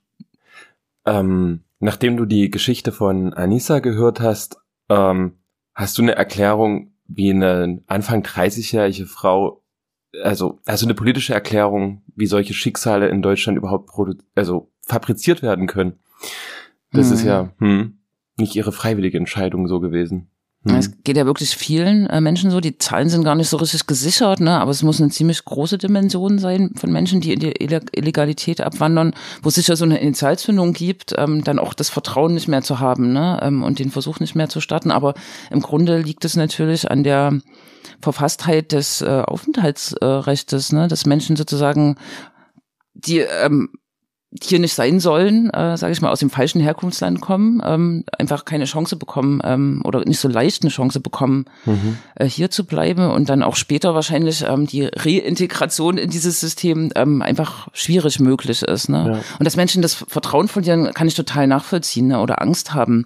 [1.05, 4.57] Ähm, Nachdem du die Geschichte von Anissa gehört hast,
[4.89, 5.33] ähm,
[5.73, 9.63] hast du eine Erklärung, wie eine Anfang 30-jährige Frau,
[10.23, 13.89] also, also eine politische Erklärung, wie solche Schicksale in Deutschland überhaupt
[14.35, 15.99] also fabriziert werden können.
[16.91, 17.13] Das hm.
[17.13, 17.99] ist ja hm,
[18.37, 20.31] nicht ihre freiwillige Entscheidung so gewesen.
[20.65, 20.75] Mhm.
[20.75, 23.85] Es geht ja wirklich vielen äh, Menschen so, die Zahlen sind gar nicht so richtig
[23.85, 24.59] gesichert, ne?
[24.59, 29.13] aber es muss eine ziemlich große Dimension sein von Menschen, die in die Illegalität abwandern,
[29.43, 32.79] wo es sicher so eine Initialzündung gibt, ähm, dann auch das Vertrauen nicht mehr zu
[32.79, 33.39] haben ne?
[33.43, 34.89] ähm, und den Versuch nicht mehr zu starten.
[34.89, 35.13] Aber
[35.51, 37.39] im Grunde liegt es natürlich an der
[38.01, 40.87] Verfasstheit des äh, Aufenthaltsrechtes, ne?
[40.87, 41.97] dass Menschen sozusagen
[42.95, 43.69] die ähm,
[44.43, 48.43] hier nicht sein sollen, äh, sage ich mal, aus dem falschen Herkunftsland kommen, ähm, einfach
[48.43, 51.97] keine Chance bekommen ähm, oder nicht so leicht eine Chance bekommen, mhm.
[52.15, 56.91] äh, hier zu bleiben und dann auch später wahrscheinlich ähm, die Reintegration in dieses System
[56.95, 58.89] ähm, einfach schwierig möglich ist.
[58.89, 59.05] Ne?
[59.07, 59.37] Ja.
[59.39, 62.19] Und dass Menschen das Vertrauen verlieren, kann ich total nachvollziehen ne?
[62.19, 63.05] oder Angst haben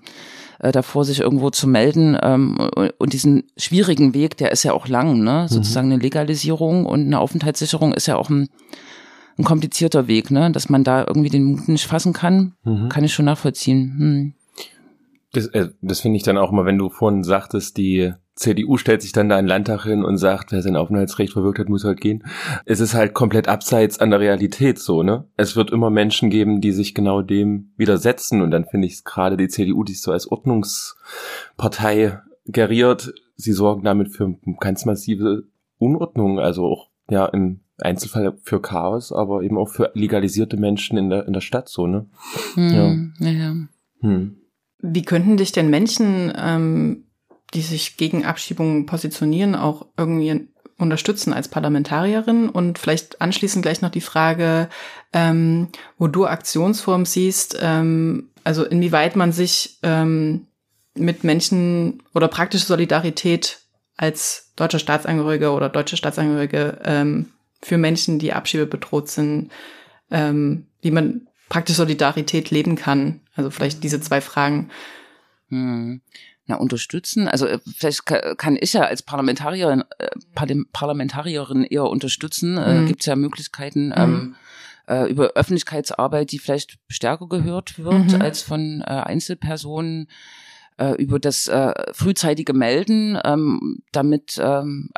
[0.60, 2.18] äh, davor, sich irgendwo zu melden.
[2.22, 2.58] Ähm,
[2.98, 5.44] und diesen schwierigen Weg, der ist ja auch lang, ne?
[5.44, 5.48] Mhm.
[5.48, 8.50] sozusagen eine Legalisierung und eine Aufenthaltssicherung ist ja auch ein
[9.40, 10.52] ein komplizierter Weg, ne?
[10.52, 12.90] Dass man da irgendwie den Mut nicht fassen kann, mhm.
[12.90, 13.96] kann ich schon nachvollziehen.
[13.98, 14.34] Hm.
[15.32, 19.02] Das, äh, das finde ich dann auch mal, wenn du vorhin sagtest, die CDU stellt
[19.02, 21.84] sich dann da in den Landtag hin und sagt, wer sein Aufenthaltsrecht verwirkt hat, muss
[21.84, 22.24] halt gehen.
[22.66, 25.26] Es ist halt komplett abseits an der Realität so, ne?
[25.38, 29.04] Es wird immer Menschen geben, die sich genau dem widersetzen und dann finde ich es
[29.04, 35.44] gerade die CDU, die sich so als Ordnungspartei geriert, sie sorgen damit für ganz massive
[35.78, 41.10] Unordnung, also auch ja im Einzelfall für Chaos, aber eben auch für legalisierte Menschen in
[41.10, 42.08] der, in der Stadt so, ne?
[42.56, 42.74] Hm,
[43.20, 43.28] ja.
[43.28, 43.56] ja, ja.
[44.02, 44.38] Hm.
[44.82, 47.06] Wie könnten dich denn Menschen, ähm,
[47.54, 52.50] die sich gegen Abschiebungen positionieren, auch irgendwie unterstützen als Parlamentarierin?
[52.50, 54.70] Und vielleicht anschließend gleich noch die Frage,
[55.12, 60.48] ähm, wo du Aktionsform siehst, ähm, also inwieweit man sich ähm,
[60.96, 63.60] mit Menschen oder praktische Solidarität
[63.98, 67.28] als deutscher Staatsangehörige oder deutsche Staatsangehörige ähm,
[67.62, 69.52] für Menschen, die Abschiebe bedroht sind,
[70.12, 73.22] ähm, wie man praktisch Solidarität leben kann.
[73.36, 74.70] Also vielleicht diese zwei Fragen.
[75.50, 76.02] Hm.
[76.46, 77.28] Na, unterstützen.
[77.28, 82.58] Also äh, vielleicht kann ich ja als Parlamentarierin, äh, Parlamentarierin eher unterstützen.
[82.58, 82.88] Äh, mhm.
[82.88, 83.94] Gibt es ja Möglichkeiten.
[83.96, 84.36] Ähm, mhm.
[84.88, 88.22] Ähm, über Öffentlichkeitsarbeit, die vielleicht stärker gehört wird mhm.
[88.22, 90.08] als von äh, Einzelpersonen,
[90.80, 94.90] äh, über das äh, frühzeitige Melden, ähm, damit ähm,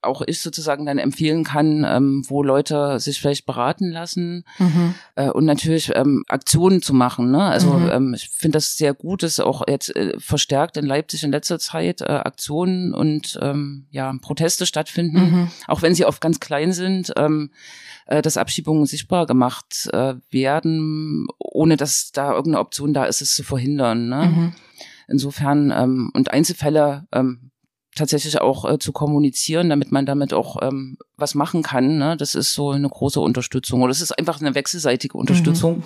[0.00, 4.94] auch ich sozusagen dann empfehlen kann, ähm, wo Leute sich vielleicht beraten lassen mhm.
[5.16, 7.30] äh, und natürlich ähm, Aktionen zu machen.
[7.30, 7.42] Ne?
[7.42, 7.90] Also mhm.
[7.90, 11.58] ähm, ich finde das sehr gut, dass auch jetzt äh, verstärkt in Leipzig in letzter
[11.58, 15.48] Zeit äh, Aktionen und ähm, ja Proteste stattfinden, mhm.
[15.66, 17.50] auch wenn sie oft ganz klein sind, ähm,
[18.06, 23.34] äh, dass Abschiebungen sichtbar gemacht äh, werden, ohne dass da irgendeine Option da ist, es
[23.34, 24.08] zu verhindern.
[24.08, 24.26] Ne?
[24.26, 24.52] Mhm.
[25.08, 27.50] Insofern ähm, und Einzelfälle ähm,
[27.98, 31.98] tatsächlich auch äh, zu kommunizieren, damit man damit auch ähm, was machen kann.
[31.98, 32.16] Ne?
[32.16, 33.82] Das ist so eine große Unterstützung.
[33.82, 35.78] Oder es ist einfach eine wechselseitige Unterstützung.
[35.78, 35.82] Mhm.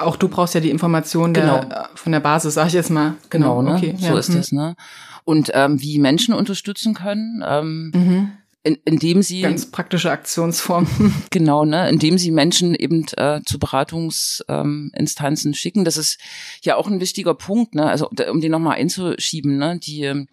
[0.00, 1.64] Auch du brauchst ja die Informationen genau.
[1.64, 3.14] der, von der Basis, sag ich jetzt mal.
[3.30, 3.76] Genau, genau ne?
[3.76, 4.18] Okay, so ja.
[4.18, 4.36] ist mhm.
[4.36, 4.52] das.
[4.52, 4.76] Ne?
[5.24, 7.44] Und ähm, wie Menschen unterstützen können.
[7.46, 8.32] Ähm, mhm
[8.64, 10.86] in, indem sie ganz praktische Aktionsform
[11.30, 11.88] genau ne?
[11.88, 15.84] Indem sie Menschen eben äh, zu Beratungsinstanzen ähm, schicken.
[15.84, 16.18] Das ist
[16.62, 17.88] ja auch ein wichtiger Punkt ne?
[17.88, 19.80] Also um den nochmal einzuschieben ne?
[19.82, 20.28] Die ähm,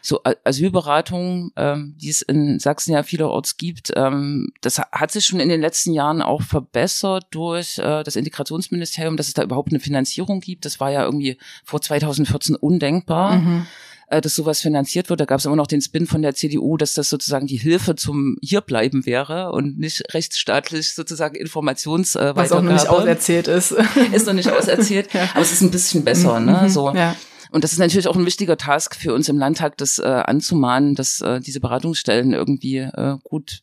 [0.00, 5.40] so Asylberatung, ähm, die es in Sachsen ja vielerorts gibt, ähm, das hat sich schon
[5.40, 9.80] in den letzten Jahren auch verbessert durch äh, das Integrationsministerium, dass es da überhaupt eine
[9.80, 10.64] Finanzierung gibt.
[10.66, 13.38] Das war ja irgendwie vor 2014 undenkbar.
[13.38, 13.66] Mhm
[14.12, 15.20] äh, dass sowas finanziert wird.
[15.20, 17.96] Da gab es immer noch den Spin von der CDU, dass das sozusagen die Hilfe
[17.96, 23.72] zum Hierbleiben wäre und nicht rechtsstaatlich sozusagen Informations äh, Was auch noch nicht auserzählt ist.
[24.12, 25.28] Ist noch nicht auserzählt, ja.
[25.32, 26.62] aber es ist ein bisschen besser, ne?
[26.62, 26.92] Mhm, so.
[26.94, 27.16] Ja.
[27.50, 30.94] Und das ist natürlich auch ein wichtiger Task für uns im Landtag, das äh, anzumahnen,
[30.94, 33.62] dass äh, diese Beratungsstellen irgendwie äh, gut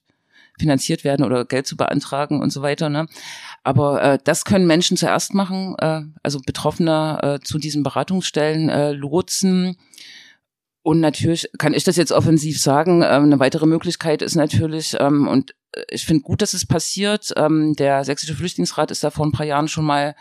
[0.60, 2.90] finanziert werden oder Geld zu beantragen und so weiter.
[2.90, 3.08] Ne?
[3.64, 8.92] Aber äh, das können Menschen zuerst machen, äh, also Betroffene äh, zu diesen Beratungsstellen äh,
[8.92, 9.78] lotsen.
[10.82, 13.02] Und natürlich kann ich das jetzt offensiv sagen.
[13.02, 15.54] Ähm, eine weitere Möglichkeit ist natürlich, ähm, und
[15.90, 19.46] ich finde gut, dass es passiert, ähm, der Sächsische Flüchtlingsrat ist da vor ein paar
[19.46, 20.16] Jahren schon mal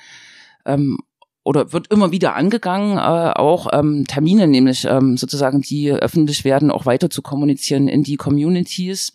[0.66, 0.98] ähm,
[1.44, 6.70] oder wird immer wieder angegangen, äh, auch ähm, Termine, nämlich ähm, sozusagen, die öffentlich werden,
[6.70, 9.12] auch weiter zu kommunizieren in die Communities.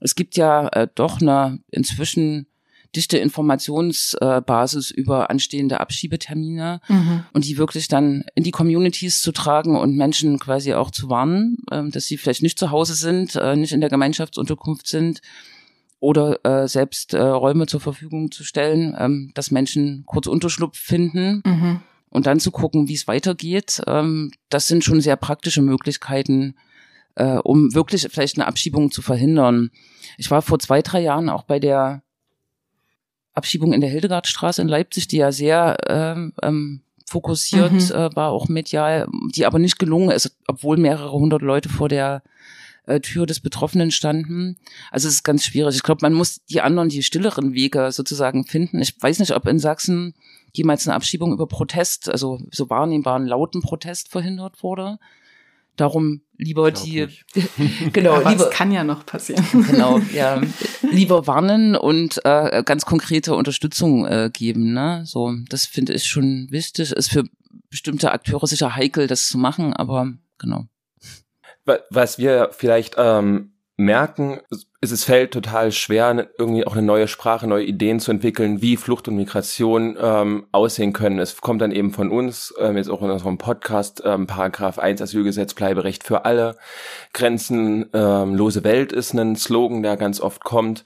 [0.00, 2.46] Es gibt ja äh, doch eine inzwischen
[2.96, 7.24] dichte Informationsbasis über anstehende Abschiebetermine mhm.
[7.32, 11.58] und die wirklich dann in die Communities zu tragen und Menschen quasi auch zu warnen,
[11.70, 15.20] äh, dass sie vielleicht nicht zu Hause sind, äh, nicht in der Gemeinschaftsunterkunft sind
[16.00, 21.42] oder äh, selbst äh, Räume zur Verfügung zu stellen, ähm, dass Menschen kurz Unterschlupf finden.
[21.44, 21.80] Mhm.
[22.10, 26.54] und dann zu gucken, wie es weitergeht, ähm, das sind schon sehr praktische Möglichkeiten,
[27.16, 29.70] äh, um wirklich vielleicht eine Abschiebung zu verhindern.
[30.16, 32.02] Ich war vor zwei, drei Jahren auch bei der
[33.38, 37.78] Abschiebung in der Hildegardstraße in Leipzig, die ja sehr ähm, ähm, fokussiert mhm.
[37.78, 42.22] äh, war, auch medial, die aber nicht gelungen ist, obwohl mehrere hundert Leute vor der
[42.86, 44.56] äh, Tür des Betroffenen standen.
[44.90, 45.76] Also es ist ganz schwierig.
[45.76, 48.80] Ich glaube, man muss die anderen, die stilleren Wege sozusagen finden.
[48.80, 50.14] Ich weiß nicht, ob in Sachsen
[50.52, 54.98] jemals eine Abschiebung über Protest, also so wahrnehmbaren lauten Protest verhindert wurde.
[55.76, 57.06] Darum lieber die,
[57.92, 59.44] genau, Aber lieber, kann ja noch passieren.
[59.70, 60.40] Genau, ja,
[60.90, 64.72] lieber warnen und äh, ganz konkrete Unterstützung äh, geben.
[64.72, 65.02] Ne?
[65.06, 66.92] So, das finde ich schon wichtig.
[66.92, 67.24] Ist für
[67.70, 70.66] bestimmte Akteure sicher heikel, das zu machen, aber genau.
[71.90, 74.40] Was wir vielleicht ähm, merken,
[74.80, 78.60] ist es fällt total schwer, ne, irgendwie auch eine neue Sprache, neue Ideen zu entwickeln,
[78.60, 81.20] wie Flucht und Migration ähm, aussehen können.
[81.20, 85.00] Es kommt dann eben von uns, ähm, jetzt auch in unserem Podcast, ähm, Paragraph 1
[85.00, 86.56] Asylgesetz, Bleiberecht für alle.
[87.12, 90.84] Grenzenlose ähm, Welt ist ein Slogan, der ganz oft kommt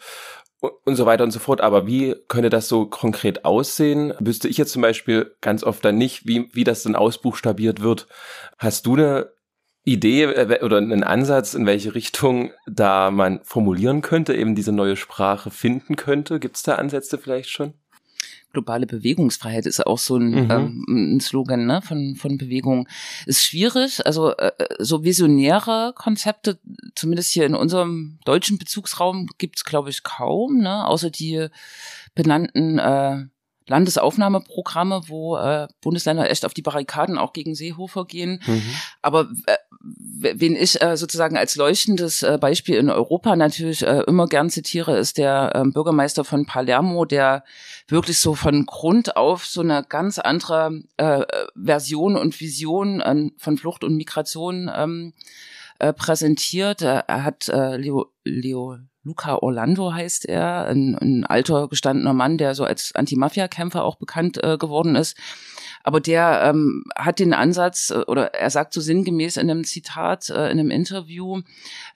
[0.85, 1.63] und so weiter und so fort.
[1.63, 4.13] Aber wie könnte das so konkret aussehen?
[4.21, 8.07] Wüsste ich jetzt zum Beispiel ganz oft dann nicht, wie, wie das dann ausbuchstabiert wird.
[8.59, 9.33] Hast du eine
[9.85, 14.97] Idee äh, oder einen Ansatz, in welche Richtung da man formulieren könnte, eben diese neue
[14.97, 16.41] Sprache finden könnte?
[16.41, 17.75] Gibt es da Ansätze vielleicht schon?
[18.53, 20.51] globale Bewegungsfreiheit ist auch so ein, mhm.
[20.51, 22.89] ähm, ein Slogan ne, von, von Bewegung.
[23.27, 26.59] Ist schwierig, also äh, so visionäre Konzepte,
[26.95, 31.49] zumindest hier in unserem deutschen Bezugsraum, gibt's glaube ich, kaum, ne, außer die
[32.15, 33.25] benannten äh,
[33.67, 38.43] Landesaufnahmeprogramme, wo äh, Bundesländer echt auf die Barrikaden auch gegen Seehofer gehen.
[38.47, 38.75] Mhm.
[39.03, 44.27] Aber äh, wen ich äh, sozusagen als leuchtendes äh, Beispiel in Europa natürlich äh, immer
[44.27, 47.45] gern zitiere, ist der äh, Bürgermeister von Palermo, der
[47.89, 51.23] wirklich so von Grund auf so eine ganz andere äh,
[51.57, 55.13] Version und Vision äh, von Flucht und Migration ähm,
[55.79, 56.83] äh, präsentiert.
[56.83, 62.55] Er hat äh, Leo, Leo Luca Orlando heißt er, ein, ein alter gestandener Mann, der
[62.55, 65.17] so als Anti-Mafia-Kämpfer auch bekannt äh, geworden ist.
[65.83, 70.31] Aber der ähm, hat den Ansatz, äh, oder er sagt so sinngemäß in einem Zitat,
[70.31, 71.41] äh, in einem Interview,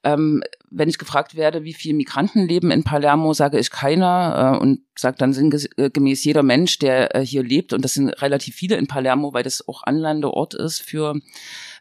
[0.03, 4.59] ähm, wenn ich gefragt werde, wie viele Migranten leben in Palermo, sage ich keiner äh,
[4.59, 8.77] und sagt dann sinngemäß jeder Mensch, der äh, hier lebt, und das sind relativ viele
[8.77, 11.15] in Palermo, weil das auch Anlandeort ist für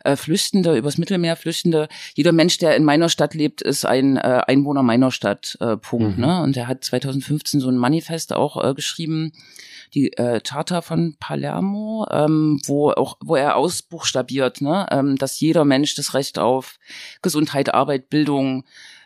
[0.05, 1.87] äh, Flüchtende, übers Mittelmeer Flüchtende.
[2.13, 5.57] Jeder Mensch, der in meiner Stadt lebt, ist ein äh, Einwohner meiner Stadt.
[5.59, 6.17] Äh, Punkt.
[6.17, 6.25] Mhm.
[6.25, 6.41] Ne?
[6.41, 9.31] Und er hat 2015 so ein Manifest auch äh, geschrieben,
[9.93, 15.65] die äh, Charta von Palermo, ähm, wo auch, wo er ausbuchstabiert, ne, ähm, dass jeder
[15.65, 16.77] Mensch das Recht auf
[17.21, 18.65] Gesundheit, Arbeit, Bildung,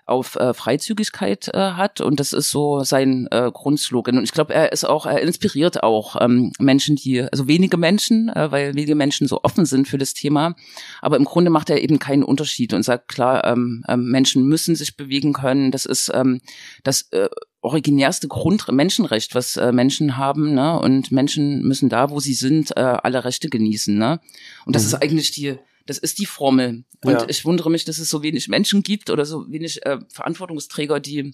[0.09, 4.53] auf äh, Freizügigkeit äh, hat und das ist so sein äh, Grundslogan und ich glaube
[4.53, 8.95] er ist auch er inspiriert auch ähm, Menschen die also wenige Menschen äh, weil wenige
[8.95, 10.55] Menschen so offen sind für das Thema
[11.01, 14.75] aber im Grunde macht er eben keinen Unterschied und sagt klar ähm, äh, Menschen müssen
[14.75, 16.41] sich bewegen können das ist ähm,
[16.83, 17.29] das äh,
[17.61, 20.79] originärste Grundmenschenrecht, was äh, Menschen haben, ne?
[20.79, 24.19] Und Menschen müssen da, wo sie sind, äh, alle Rechte genießen, ne?
[24.65, 24.87] Und das mhm.
[24.87, 25.57] ist eigentlich die,
[25.89, 26.83] das ist die Formel.
[27.03, 27.25] Und ja.
[27.27, 31.33] ich wundere mich, dass es so wenig Menschen gibt oder so wenig äh, Verantwortungsträger, die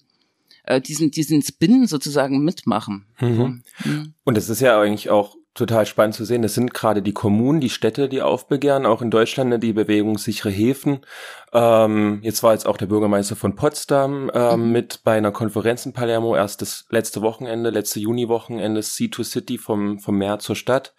[0.64, 3.06] äh, diesen diesen Spin sozusagen mitmachen.
[3.20, 3.62] Mhm.
[3.84, 4.14] Mhm.
[4.24, 6.42] Und es ist ja eigentlich auch total spannend zu sehen.
[6.42, 10.50] Das sind gerade die Kommunen, die Städte, die aufbegehren, auch in Deutschland ne, die bewegungssichere
[10.50, 11.00] Häfen.
[11.52, 14.72] Ähm, jetzt war jetzt auch der Bürgermeister von Potsdam ähm, mhm.
[14.72, 20.16] mit bei einer Konferenz in Palermo, erst das letzte Wochenende, letzte Juni-Wochenende, Sea-to-City vom, vom
[20.16, 20.94] Meer zur Stadt.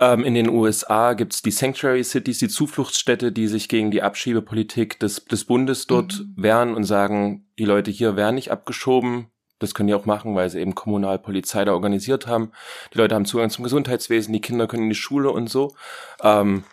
[0.00, 4.98] Ähm, in den USA gibt's die Sanctuary Cities, die Zufluchtsstädte, die sich gegen die Abschiebepolitik
[4.98, 6.42] des, des Bundes dort mhm.
[6.42, 9.26] wehren und sagen, die Leute hier werden nicht abgeschoben,
[9.58, 12.50] das können die auch machen, weil sie eben Kommunalpolizei da organisiert haben.
[12.94, 15.74] Die Leute haben Zugang zum Gesundheitswesen, die Kinder können in die Schule und so.
[16.22, 16.64] Ähm,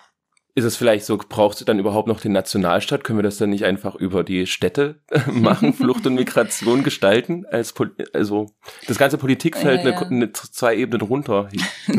[0.58, 3.04] ist es vielleicht so, braucht es dann überhaupt noch den Nationalstaat?
[3.04, 5.00] Können wir das dann nicht einfach über die Städte
[5.32, 7.46] machen, Flucht und Migration gestalten?
[7.52, 7.76] Als
[8.12, 8.50] also
[8.88, 9.98] das ganze Politikfeld ja, ja.
[10.00, 11.50] Eine, eine, zwei Ebenen runter.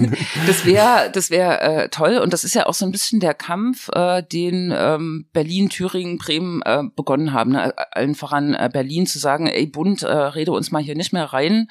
[0.48, 3.32] das wäre das wäre äh, toll und das ist ja auch so ein bisschen der
[3.32, 7.52] Kampf, äh, den ähm, Berlin, Thüringen, Bremen äh, begonnen haben.
[7.52, 7.72] Ne?
[7.92, 11.26] Allen voran äh, Berlin zu sagen, ey Bund, äh, rede uns mal hier nicht mehr
[11.26, 11.68] rein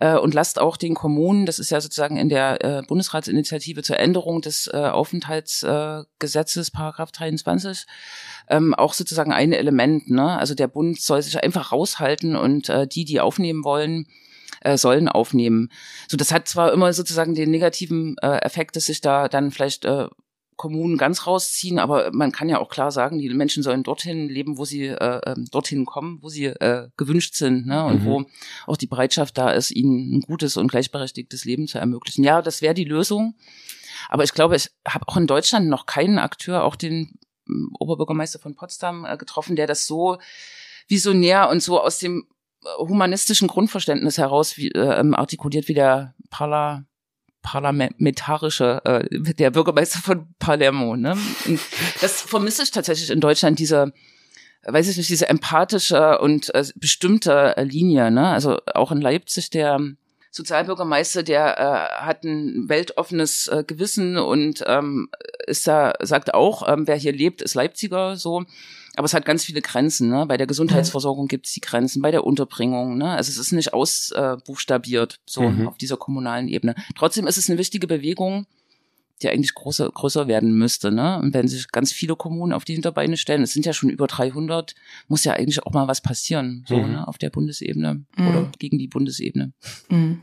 [0.00, 3.98] äh, und lasst auch den Kommunen, das ist ja sozusagen in der äh, Bundesratsinitiative zur
[3.98, 7.86] Änderung des äh, Aufenthalts äh, Gesetzes, Paragraph 23,
[8.48, 10.10] ähm, auch sozusagen ein Element.
[10.10, 10.36] Ne?
[10.36, 14.08] Also der Bund soll sich einfach raushalten und äh, die, die aufnehmen wollen,
[14.60, 15.70] äh, sollen aufnehmen.
[16.08, 19.84] So, das hat zwar immer sozusagen den negativen äh, Effekt, dass sich da dann vielleicht
[19.84, 20.08] äh,
[20.56, 24.58] Kommunen ganz rausziehen, aber man kann ja auch klar sagen, die Menschen sollen dorthin leben,
[24.58, 27.84] wo sie äh, ähm, dorthin kommen, wo sie äh, gewünscht sind, ne?
[27.84, 28.06] Und mhm.
[28.06, 28.24] wo
[28.66, 32.24] auch die Bereitschaft da ist, ihnen ein gutes und gleichberechtigtes Leben zu ermöglichen.
[32.24, 33.34] Ja, das wäre die Lösung.
[34.08, 38.38] Aber ich glaube, ich habe auch in Deutschland noch keinen Akteur, auch den ähm, Oberbürgermeister
[38.38, 40.18] von Potsdam äh, getroffen, der das so
[40.88, 42.26] visionär und so aus dem
[42.64, 46.84] äh, humanistischen Grundverständnis heraus wie, äh, ähm, artikuliert wie der Parla
[47.42, 50.96] parlamentarische, äh, der Bürgermeister von Palermo.
[50.96, 51.16] Ne?
[51.46, 51.60] Und
[52.00, 53.92] das vermisse ich tatsächlich in Deutschland, diese,
[54.64, 58.10] weiß ich nicht, diese empathische und äh, bestimmte Linie.
[58.10, 58.26] Ne?
[58.26, 59.78] Also auch in Leipzig der
[60.36, 65.08] Sozialbürgermeister, der äh, hat ein weltoffenes äh, Gewissen und ähm,
[65.46, 68.44] ist da, sagt auch, ähm, wer hier lebt, ist Leipziger so.
[68.96, 70.10] Aber es hat ganz viele Grenzen.
[70.10, 70.26] Ne?
[70.26, 72.98] Bei der Gesundheitsversorgung gibt es die Grenzen, bei der Unterbringung.
[72.98, 73.12] Ne?
[73.12, 75.68] Also es ist nicht ausbuchstabiert äh, so mhm.
[75.68, 76.74] auf dieser kommunalen Ebene.
[76.96, 78.46] Trotzdem ist es eine wichtige Bewegung,
[79.22, 80.92] die eigentlich größer, größer werden müsste.
[80.92, 81.18] Ne?
[81.18, 84.06] Und wenn sich ganz viele Kommunen auf die Hinterbeine stellen, es sind ja schon über
[84.06, 84.74] 300,
[85.08, 86.92] muss ja eigentlich auch mal was passieren, so mhm.
[86.92, 87.08] ne?
[87.08, 88.28] auf der Bundesebene mhm.
[88.28, 89.52] oder gegen die Bundesebene.
[89.88, 90.22] Mhm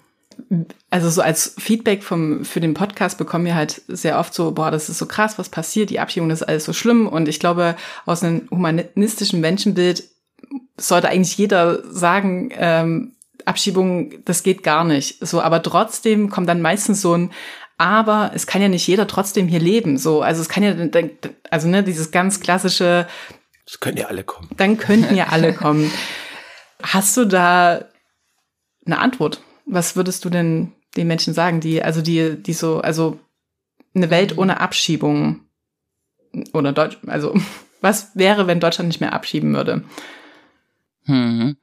[0.89, 4.71] also so als Feedback vom, für den Podcast bekommen wir halt sehr oft so, boah,
[4.71, 7.07] das ist so krass, was passiert, die Abschiebung ist alles so schlimm.
[7.07, 7.75] Und ich glaube,
[8.05, 10.03] aus einem humanistischen Menschenbild
[10.77, 13.15] sollte eigentlich jeder sagen, ähm,
[13.45, 15.25] Abschiebung, das geht gar nicht.
[15.25, 17.31] So, aber trotzdem kommt dann meistens so ein,
[17.77, 19.97] aber es kann ja nicht jeder trotzdem hier leben.
[19.97, 20.75] So, also es kann ja,
[21.49, 23.07] also ne, dieses ganz klassische.
[23.65, 24.49] Es können ja alle kommen.
[24.57, 25.91] Dann könnten ja alle kommen.
[26.81, 27.85] Hast du da
[28.85, 29.41] eine Antwort?
[29.65, 33.19] Was würdest du denn den Menschen sagen, die, also die, die so, also
[33.95, 35.41] eine Welt ohne Abschiebung
[36.53, 37.33] oder Deutsch, also
[37.81, 39.83] was wäre, wenn Deutschland nicht mehr abschieben würde?
[41.05, 41.57] Hm.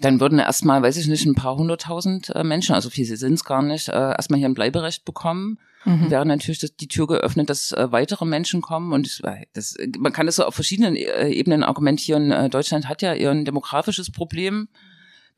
[0.00, 3.44] Dann würden erstmal, weiß ich nicht, ein paar hunderttausend äh, Menschen, also viele sind es
[3.44, 5.58] gar nicht, äh, erstmal hier ein Bleiberecht bekommen.
[5.84, 6.10] Mhm.
[6.10, 8.92] Wäre natürlich das, die Tür geöffnet, dass äh, weitere Menschen kommen.
[8.92, 9.22] Und
[9.54, 12.30] das, man kann das so auf verschiedenen äh, Ebenen argumentieren.
[12.30, 14.68] Äh, Deutschland hat ja eher ein demografisches Problem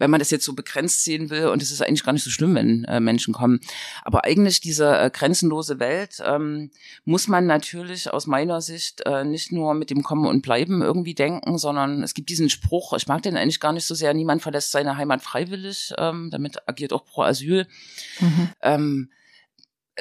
[0.00, 1.48] wenn man das jetzt so begrenzt sehen will.
[1.48, 3.60] Und es ist eigentlich gar nicht so schlimm, wenn äh, Menschen kommen.
[4.02, 6.70] Aber eigentlich diese äh, grenzenlose Welt ähm,
[7.04, 11.14] muss man natürlich aus meiner Sicht äh, nicht nur mit dem Kommen und Bleiben irgendwie
[11.14, 14.42] denken, sondern es gibt diesen Spruch, ich mag den eigentlich gar nicht so sehr, niemand
[14.42, 17.66] verlässt seine Heimat freiwillig, ähm, damit agiert auch pro Asyl.
[18.20, 18.48] Mhm.
[18.62, 19.10] Ähm,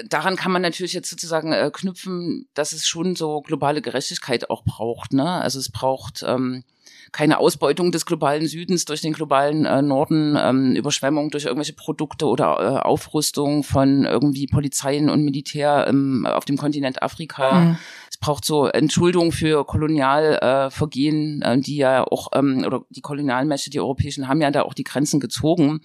[0.08, 4.64] daran kann man natürlich jetzt sozusagen äh, knüpfen, dass es schon so globale Gerechtigkeit auch
[4.64, 5.12] braucht.
[5.12, 5.30] Ne?
[5.30, 6.64] Also es braucht ähm,
[7.12, 12.26] keine Ausbeutung des globalen Südens durch den globalen äh, Norden, ähm, Überschwemmung durch irgendwelche Produkte
[12.26, 17.52] oder äh, Aufrüstung von irgendwie Polizeien und Militär ähm, auf dem Kontinent Afrika.
[17.52, 17.78] Mhm.
[18.10, 23.70] Es braucht so Entschuldung für Kolonialvergehen, äh, äh, die ja auch, ähm, oder die Kolonialmächte,
[23.70, 25.82] die europäischen, haben ja da auch die Grenzen gezogen,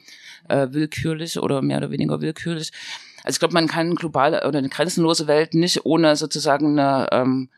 [0.48, 2.70] äh, willkürlich oder mehr oder weniger willkürlich.
[3.24, 7.48] Also ich glaube, man kann globale oder eine grenzenlose Welt nicht ohne sozusagen eine ähm,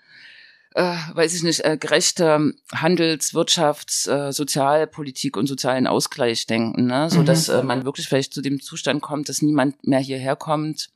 [0.77, 7.09] äh, weiß ich nicht, äh, gerechte Handels-, Wirtschafts-, äh, Sozialpolitik und sozialen Ausgleich denken, ne?
[7.09, 7.55] so dass mhm.
[7.55, 10.91] äh, man wirklich vielleicht zu dem Zustand kommt, dass niemand mehr hierher kommt,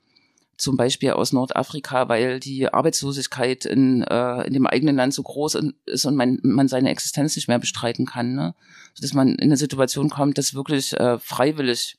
[0.58, 5.56] zum Beispiel aus Nordafrika, weil die Arbeitslosigkeit in, äh, in dem eigenen Land so groß
[5.86, 8.34] ist und man, man seine Existenz nicht mehr bestreiten kann.
[8.34, 8.54] Ne?
[8.92, 11.96] So dass man in eine Situation kommt, dass wirklich äh, freiwillig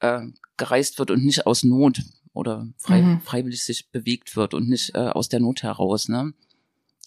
[0.00, 0.26] äh,
[0.58, 2.02] gereist wird und nicht aus Not
[2.34, 3.22] oder frei, mhm.
[3.22, 6.10] freiwillig sich bewegt wird und nicht äh, aus der Not heraus.
[6.10, 6.34] Ne?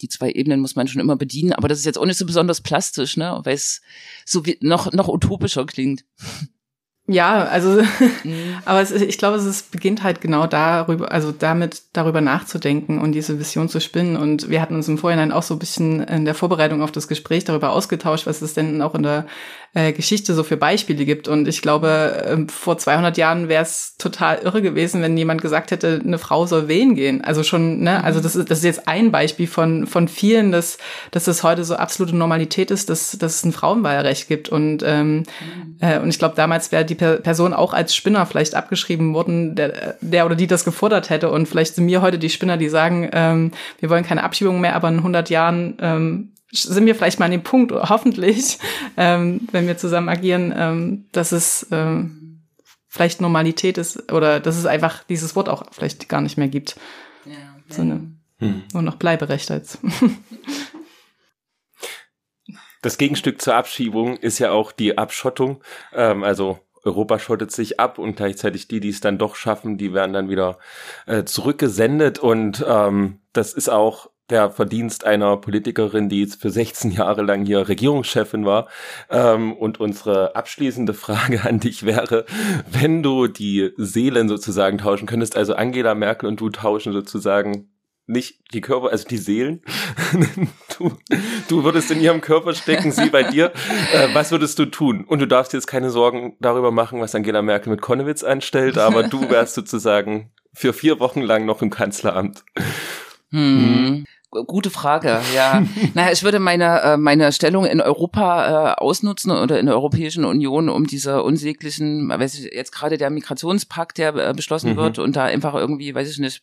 [0.02, 2.26] Die zwei Ebenen muss man schon immer bedienen, aber das ist jetzt auch nicht so
[2.26, 3.80] besonders plastisch, ne, weil es
[4.26, 6.04] so wie noch, noch utopischer klingt.
[7.08, 7.82] Ja, also,
[8.24, 8.58] mhm.
[8.64, 13.40] aber es, ich glaube, es beginnt halt genau darüber, also damit darüber nachzudenken und diese
[13.40, 14.16] Vision zu spinnen.
[14.16, 17.08] Und wir hatten uns im Vorhinein auch so ein bisschen in der Vorbereitung auf das
[17.08, 19.26] Gespräch darüber ausgetauscht, was es denn auch in der
[19.74, 21.28] äh, Geschichte so für Beispiele gibt.
[21.28, 25.70] Und ich glaube, äh, vor 200 Jahren wäre es total irre gewesen, wenn jemand gesagt
[25.70, 27.24] hätte, eine Frau soll wählen gehen.
[27.24, 30.76] Also schon, ne, also das ist, das ist jetzt ein Beispiel von, von vielen, dass,
[31.10, 34.50] dass es heute so absolute Normalität ist, dass, dass es ein Frauenwahlrecht gibt.
[34.50, 35.24] Und, ähm, mhm.
[35.80, 39.96] äh, und ich glaube, damals wäre die Person auch als Spinner vielleicht abgeschrieben worden, der,
[40.02, 41.30] der oder die das gefordert hätte.
[41.30, 44.76] Und vielleicht sind mir heute die Spinner, die sagen, ähm, wir wollen keine Abschiebung mehr,
[44.76, 48.58] aber in 100 Jahren ähm, sind wir vielleicht mal an dem Punkt, hoffentlich,
[48.96, 52.42] ähm, wenn wir zusammen agieren, ähm, dass es ähm,
[52.88, 56.76] vielleicht Normalität ist oder dass es einfach dieses Wort auch vielleicht gar nicht mehr gibt.
[57.24, 57.34] Ja,
[57.68, 58.64] so eine, hm.
[58.72, 59.78] Nur noch Bleiberecht als.
[62.84, 65.62] Das Gegenstück zur Abschiebung ist ja auch die Abschottung.
[65.92, 69.94] Ähm, also Europa schottet sich ab und gleichzeitig die, die es dann doch schaffen, die
[69.94, 70.58] werden dann wieder
[71.06, 76.90] äh, zurückgesendet und ähm, das ist auch der Verdienst einer Politikerin, die jetzt für 16
[76.92, 78.68] Jahre lang hier Regierungschefin war.
[79.10, 82.24] Ähm, und unsere abschließende Frage an dich wäre,
[82.70, 87.68] wenn du die Seelen sozusagen tauschen könntest, also Angela Merkel und du tauschen sozusagen
[88.06, 89.62] nicht die Körper, also die Seelen.
[90.78, 90.92] du,
[91.48, 93.52] du würdest in ihrem Körper stecken, sie bei dir.
[93.92, 95.04] Äh, was würdest du tun?
[95.04, 99.04] Und du darfst jetzt keine Sorgen darüber machen, was Angela Merkel mit Konnewitz anstellt, aber
[99.04, 102.44] du wärst sozusagen für vier Wochen lang noch im Kanzleramt.
[103.32, 104.04] Hm.
[104.46, 105.62] Gute Frage, ja.
[105.94, 110.24] naja, ich würde meine, äh, meine Stellung in Europa äh, ausnutzen oder in der Europäischen
[110.24, 114.76] Union, um diese unsäglichen, weiß ich, jetzt gerade der Migrationspakt, der äh, beschlossen mhm.
[114.76, 116.42] wird und da einfach irgendwie, weiß ich nicht,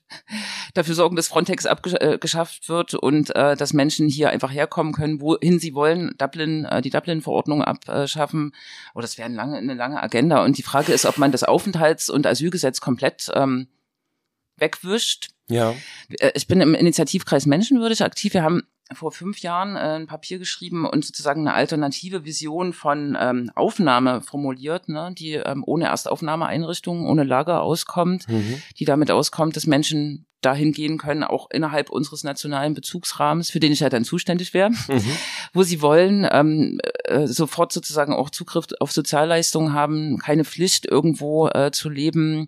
[0.75, 5.73] dafür sorgen, dass Frontex abgeschafft wird und dass Menschen hier einfach herkommen können, wohin sie
[5.73, 8.53] wollen, Dublin, äh, die Dublin-Verordnung abschaffen.
[8.93, 10.43] Oh, das wäre eine lange, eine lange Agenda.
[10.43, 13.67] Und die Frage ist, ob man das Aufenthalts- und Asylgesetz komplett ähm,
[14.59, 15.75] wegwischt ja.
[16.19, 18.33] Äh, ich bin im Initiativkreis Menschenwürdig aktiv.
[18.33, 23.17] Wir haben vor fünf Jahren äh, ein Papier geschrieben und sozusagen eine alternative Vision von
[23.19, 28.61] ähm, Aufnahme formuliert, ne, die ähm, ohne Erstaufnahmeeinrichtungen, ohne Lager auskommt, mhm.
[28.77, 33.71] die damit auskommt, dass Menschen dahin gehen können, auch innerhalb unseres nationalen Bezugsrahmens, für den
[33.71, 35.11] ich ja dann zuständig wäre, mhm.
[35.53, 41.47] wo sie wollen, ähm, äh, sofort sozusagen auch Zugriff auf Sozialleistungen haben, keine Pflicht irgendwo
[41.47, 42.47] äh, zu leben,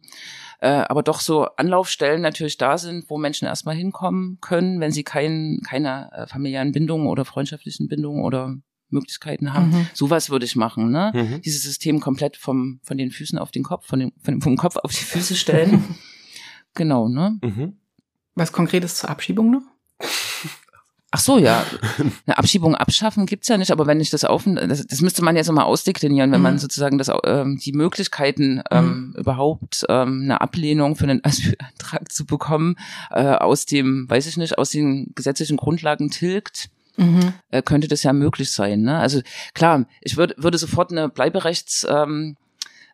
[0.60, 5.04] äh, aber doch so Anlaufstellen natürlich da sind, wo Menschen erstmal hinkommen können, wenn sie
[5.04, 8.56] kein, keine äh, familiären Bindungen oder freundschaftlichen Bindungen oder
[8.92, 9.70] Möglichkeiten haben.
[9.70, 9.88] Mhm.
[9.94, 11.12] Sowas würde ich machen, ne?
[11.14, 11.42] Mhm.
[11.42, 14.58] Dieses System komplett vom, von den Füßen auf den Kopf, von dem, von dem, vom
[14.58, 15.84] Kopf auf die Füße stellen.
[16.74, 17.40] genau, ne?
[17.42, 17.78] Mhm.
[18.36, 19.64] Was Konkretes zur Abschiebung noch?
[21.14, 21.66] Ach so, ja.
[22.26, 25.36] Eine Abschiebung abschaffen gibt's ja nicht, aber wenn ich das auf, das, das müsste man
[25.36, 26.44] ja so mal ausdeklinieren, wenn mhm.
[26.44, 29.16] man sozusagen das, ähm, die Möglichkeiten ähm, mhm.
[29.20, 32.78] überhaupt ähm, eine Ablehnung für einen Asylantrag zu bekommen
[33.12, 36.70] äh, aus dem, weiß ich nicht, aus den gesetzlichen Grundlagen tilgt.
[36.96, 37.34] Mhm.
[37.50, 38.82] Äh, könnte das ja möglich sein.
[38.82, 38.98] Ne?
[38.98, 39.22] Also
[39.54, 42.38] klar, ich würde würde sofort eine Bleiberechts ähm,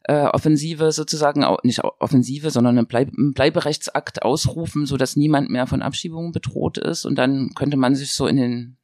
[0.07, 5.67] äh, Offensive sozusagen, nicht Offensive, sondern einen, Bleib einen Bleiberechtsakt ausrufen, so dass niemand mehr
[5.67, 7.05] von Abschiebungen bedroht ist.
[7.05, 8.77] Und dann könnte man sich so in den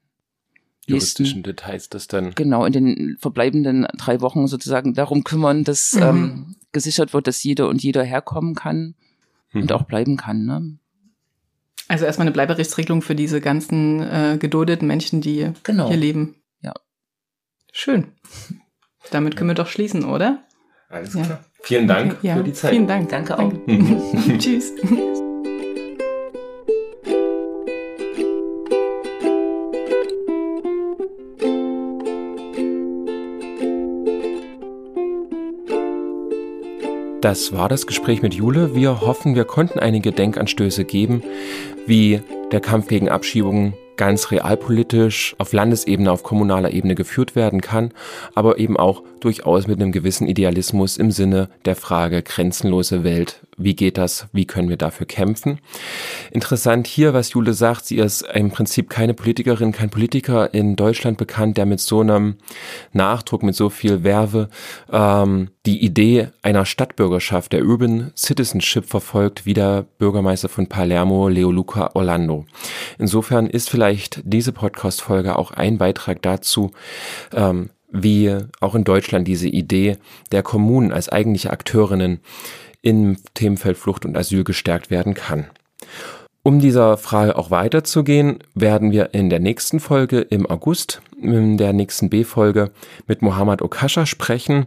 [0.86, 2.36] juristischen nächsten, Details das dann.
[2.36, 6.02] Genau, in den verbleibenden drei Wochen sozusagen darum kümmern, dass mhm.
[6.02, 8.96] ähm, gesichert wird, dass jeder und jeder herkommen kann
[9.54, 9.62] mhm.
[9.62, 10.44] und auch bleiben kann.
[10.44, 10.78] Ne?
[11.88, 15.88] Also erstmal eine Bleiberechtsregelung für diese ganzen äh, geduldeten Menschen, die genau.
[15.88, 16.36] hier leben.
[16.62, 16.74] Ja.
[17.72, 18.08] Schön.
[19.12, 20.44] Damit können wir doch schließen, oder?
[20.94, 21.24] Alles ja.
[21.24, 21.39] klar.
[21.64, 22.36] Vielen Dank okay, ja.
[22.36, 22.72] für die Zeit.
[22.72, 23.10] Vielen Dank.
[23.10, 23.52] Danke auch.
[24.38, 24.74] Tschüss.
[37.22, 38.76] Das war das Gespräch mit Jule.
[38.76, 41.24] Wir hoffen, wir konnten einige Denkanstöße geben,
[41.88, 42.22] wie
[42.54, 47.91] der Kampf gegen Abschiebungen ganz realpolitisch auf Landesebene, auf kommunaler Ebene geführt werden kann,
[48.36, 53.41] aber eben auch durchaus mit einem gewissen Idealismus im Sinne der Frage grenzenlose Welt.
[53.56, 54.28] Wie geht das?
[54.34, 55.60] Wie können wir dafür kämpfen?
[56.32, 61.18] Interessant hier, was Jule sagt, sie ist im Prinzip keine Politikerin, kein Politiker in Deutschland
[61.18, 62.36] bekannt, der mit so einem
[62.91, 64.49] Nachdruck, mit so viel Werbe
[64.91, 71.51] ähm, die Idee einer Stadtbürgerschaft, der Urban Citizenship verfolgt, wie der Bürgermeister von Palermo, Leo
[71.51, 71.91] Luca
[72.98, 76.72] Insofern ist vielleicht diese Podcast-Folge auch ein Beitrag dazu,
[77.34, 79.98] ähm, wie auch in Deutschland diese Idee
[80.32, 82.20] der Kommunen als eigentliche Akteurinnen
[82.82, 85.48] im Themenfeld Flucht und Asyl gestärkt werden kann.
[86.46, 91.72] Um dieser Frage auch weiterzugehen, werden wir in der nächsten Folge im August, in der
[91.72, 92.72] nächsten B-Folge,
[93.08, 94.66] mit Mohammad Okascha sprechen.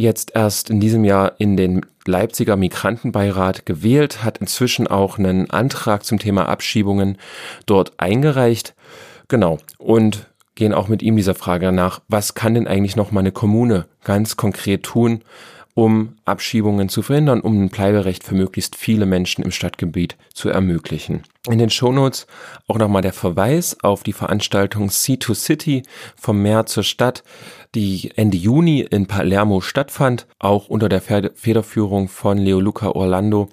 [0.00, 6.06] Jetzt erst in diesem Jahr in den Leipziger Migrantenbeirat gewählt, hat inzwischen auch einen Antrag
[6.06, 7.18] zum Thema Abschiebungen
[7.66, 8.74] dort eingereicht.
[9.28, 9.58] Genau.
[9.76, 13.30] Und gehen auch mit ihm dieser Frage nach, was kann denn eigentlich noch mal eine
[13.30, 15.20] Kommune ganz konkret tun,
[15.80, 21.22] um Abschiebungen zu verhindern, um ein Bleiberecht für möglichst viele Menschen im Stadtgebiet zu ermöglichen.
[21.48, 22.26] In den Shownotes
[22.68, 25.82] auch nochmal der Verweis auf die Veranstaltung Sea to City
[26.16, 27.24] vom Meer zur Stadt,
[27.74, 33.48] die Ende Juni in Palermo stattfand, auch unter der Federführung von Leo Luca Orlando,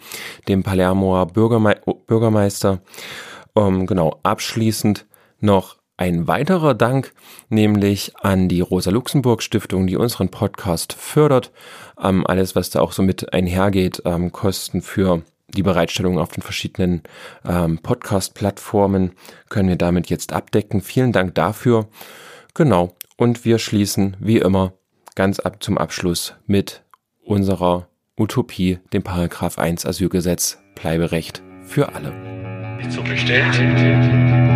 [0.49, 2.82] dem Palermoer Bürgerme Bürgermeister.
[3.53, 5.05] Um, genau, abschließend
[5.39, 7.14] noch ein weiterer Dank,
[7.50, 11.52] nämlich an die Rosa-Luxemburg-Stiftung, die unseren Podcast fördert.
[12.02, 16.43] Ähm, alles, was da auch so mit einhergeht, ähm, Kosten für die Bereitstellung auf den
[16.43, 17.04] verschiedenen
[17.45, 19.14] ähm, Podcast-Plattformen
[19.50, 20.82] können wir damit jetzt abdecken.
[20.82, 21.88] Vielen Dank dafür.
[22.54, 22.95] Genau.
[23.16, 24.74] Und wir schließen wie immer
[25.16, 26.84] ganz ab zum Abschluss mit
[27.24, 27.88] unserer
[28.18, 32.14] Utopie, dem Paragraph 1 Asylgesetz, Bleiberecht für alle.
[32.78, 34.47] Nicht so bestellt.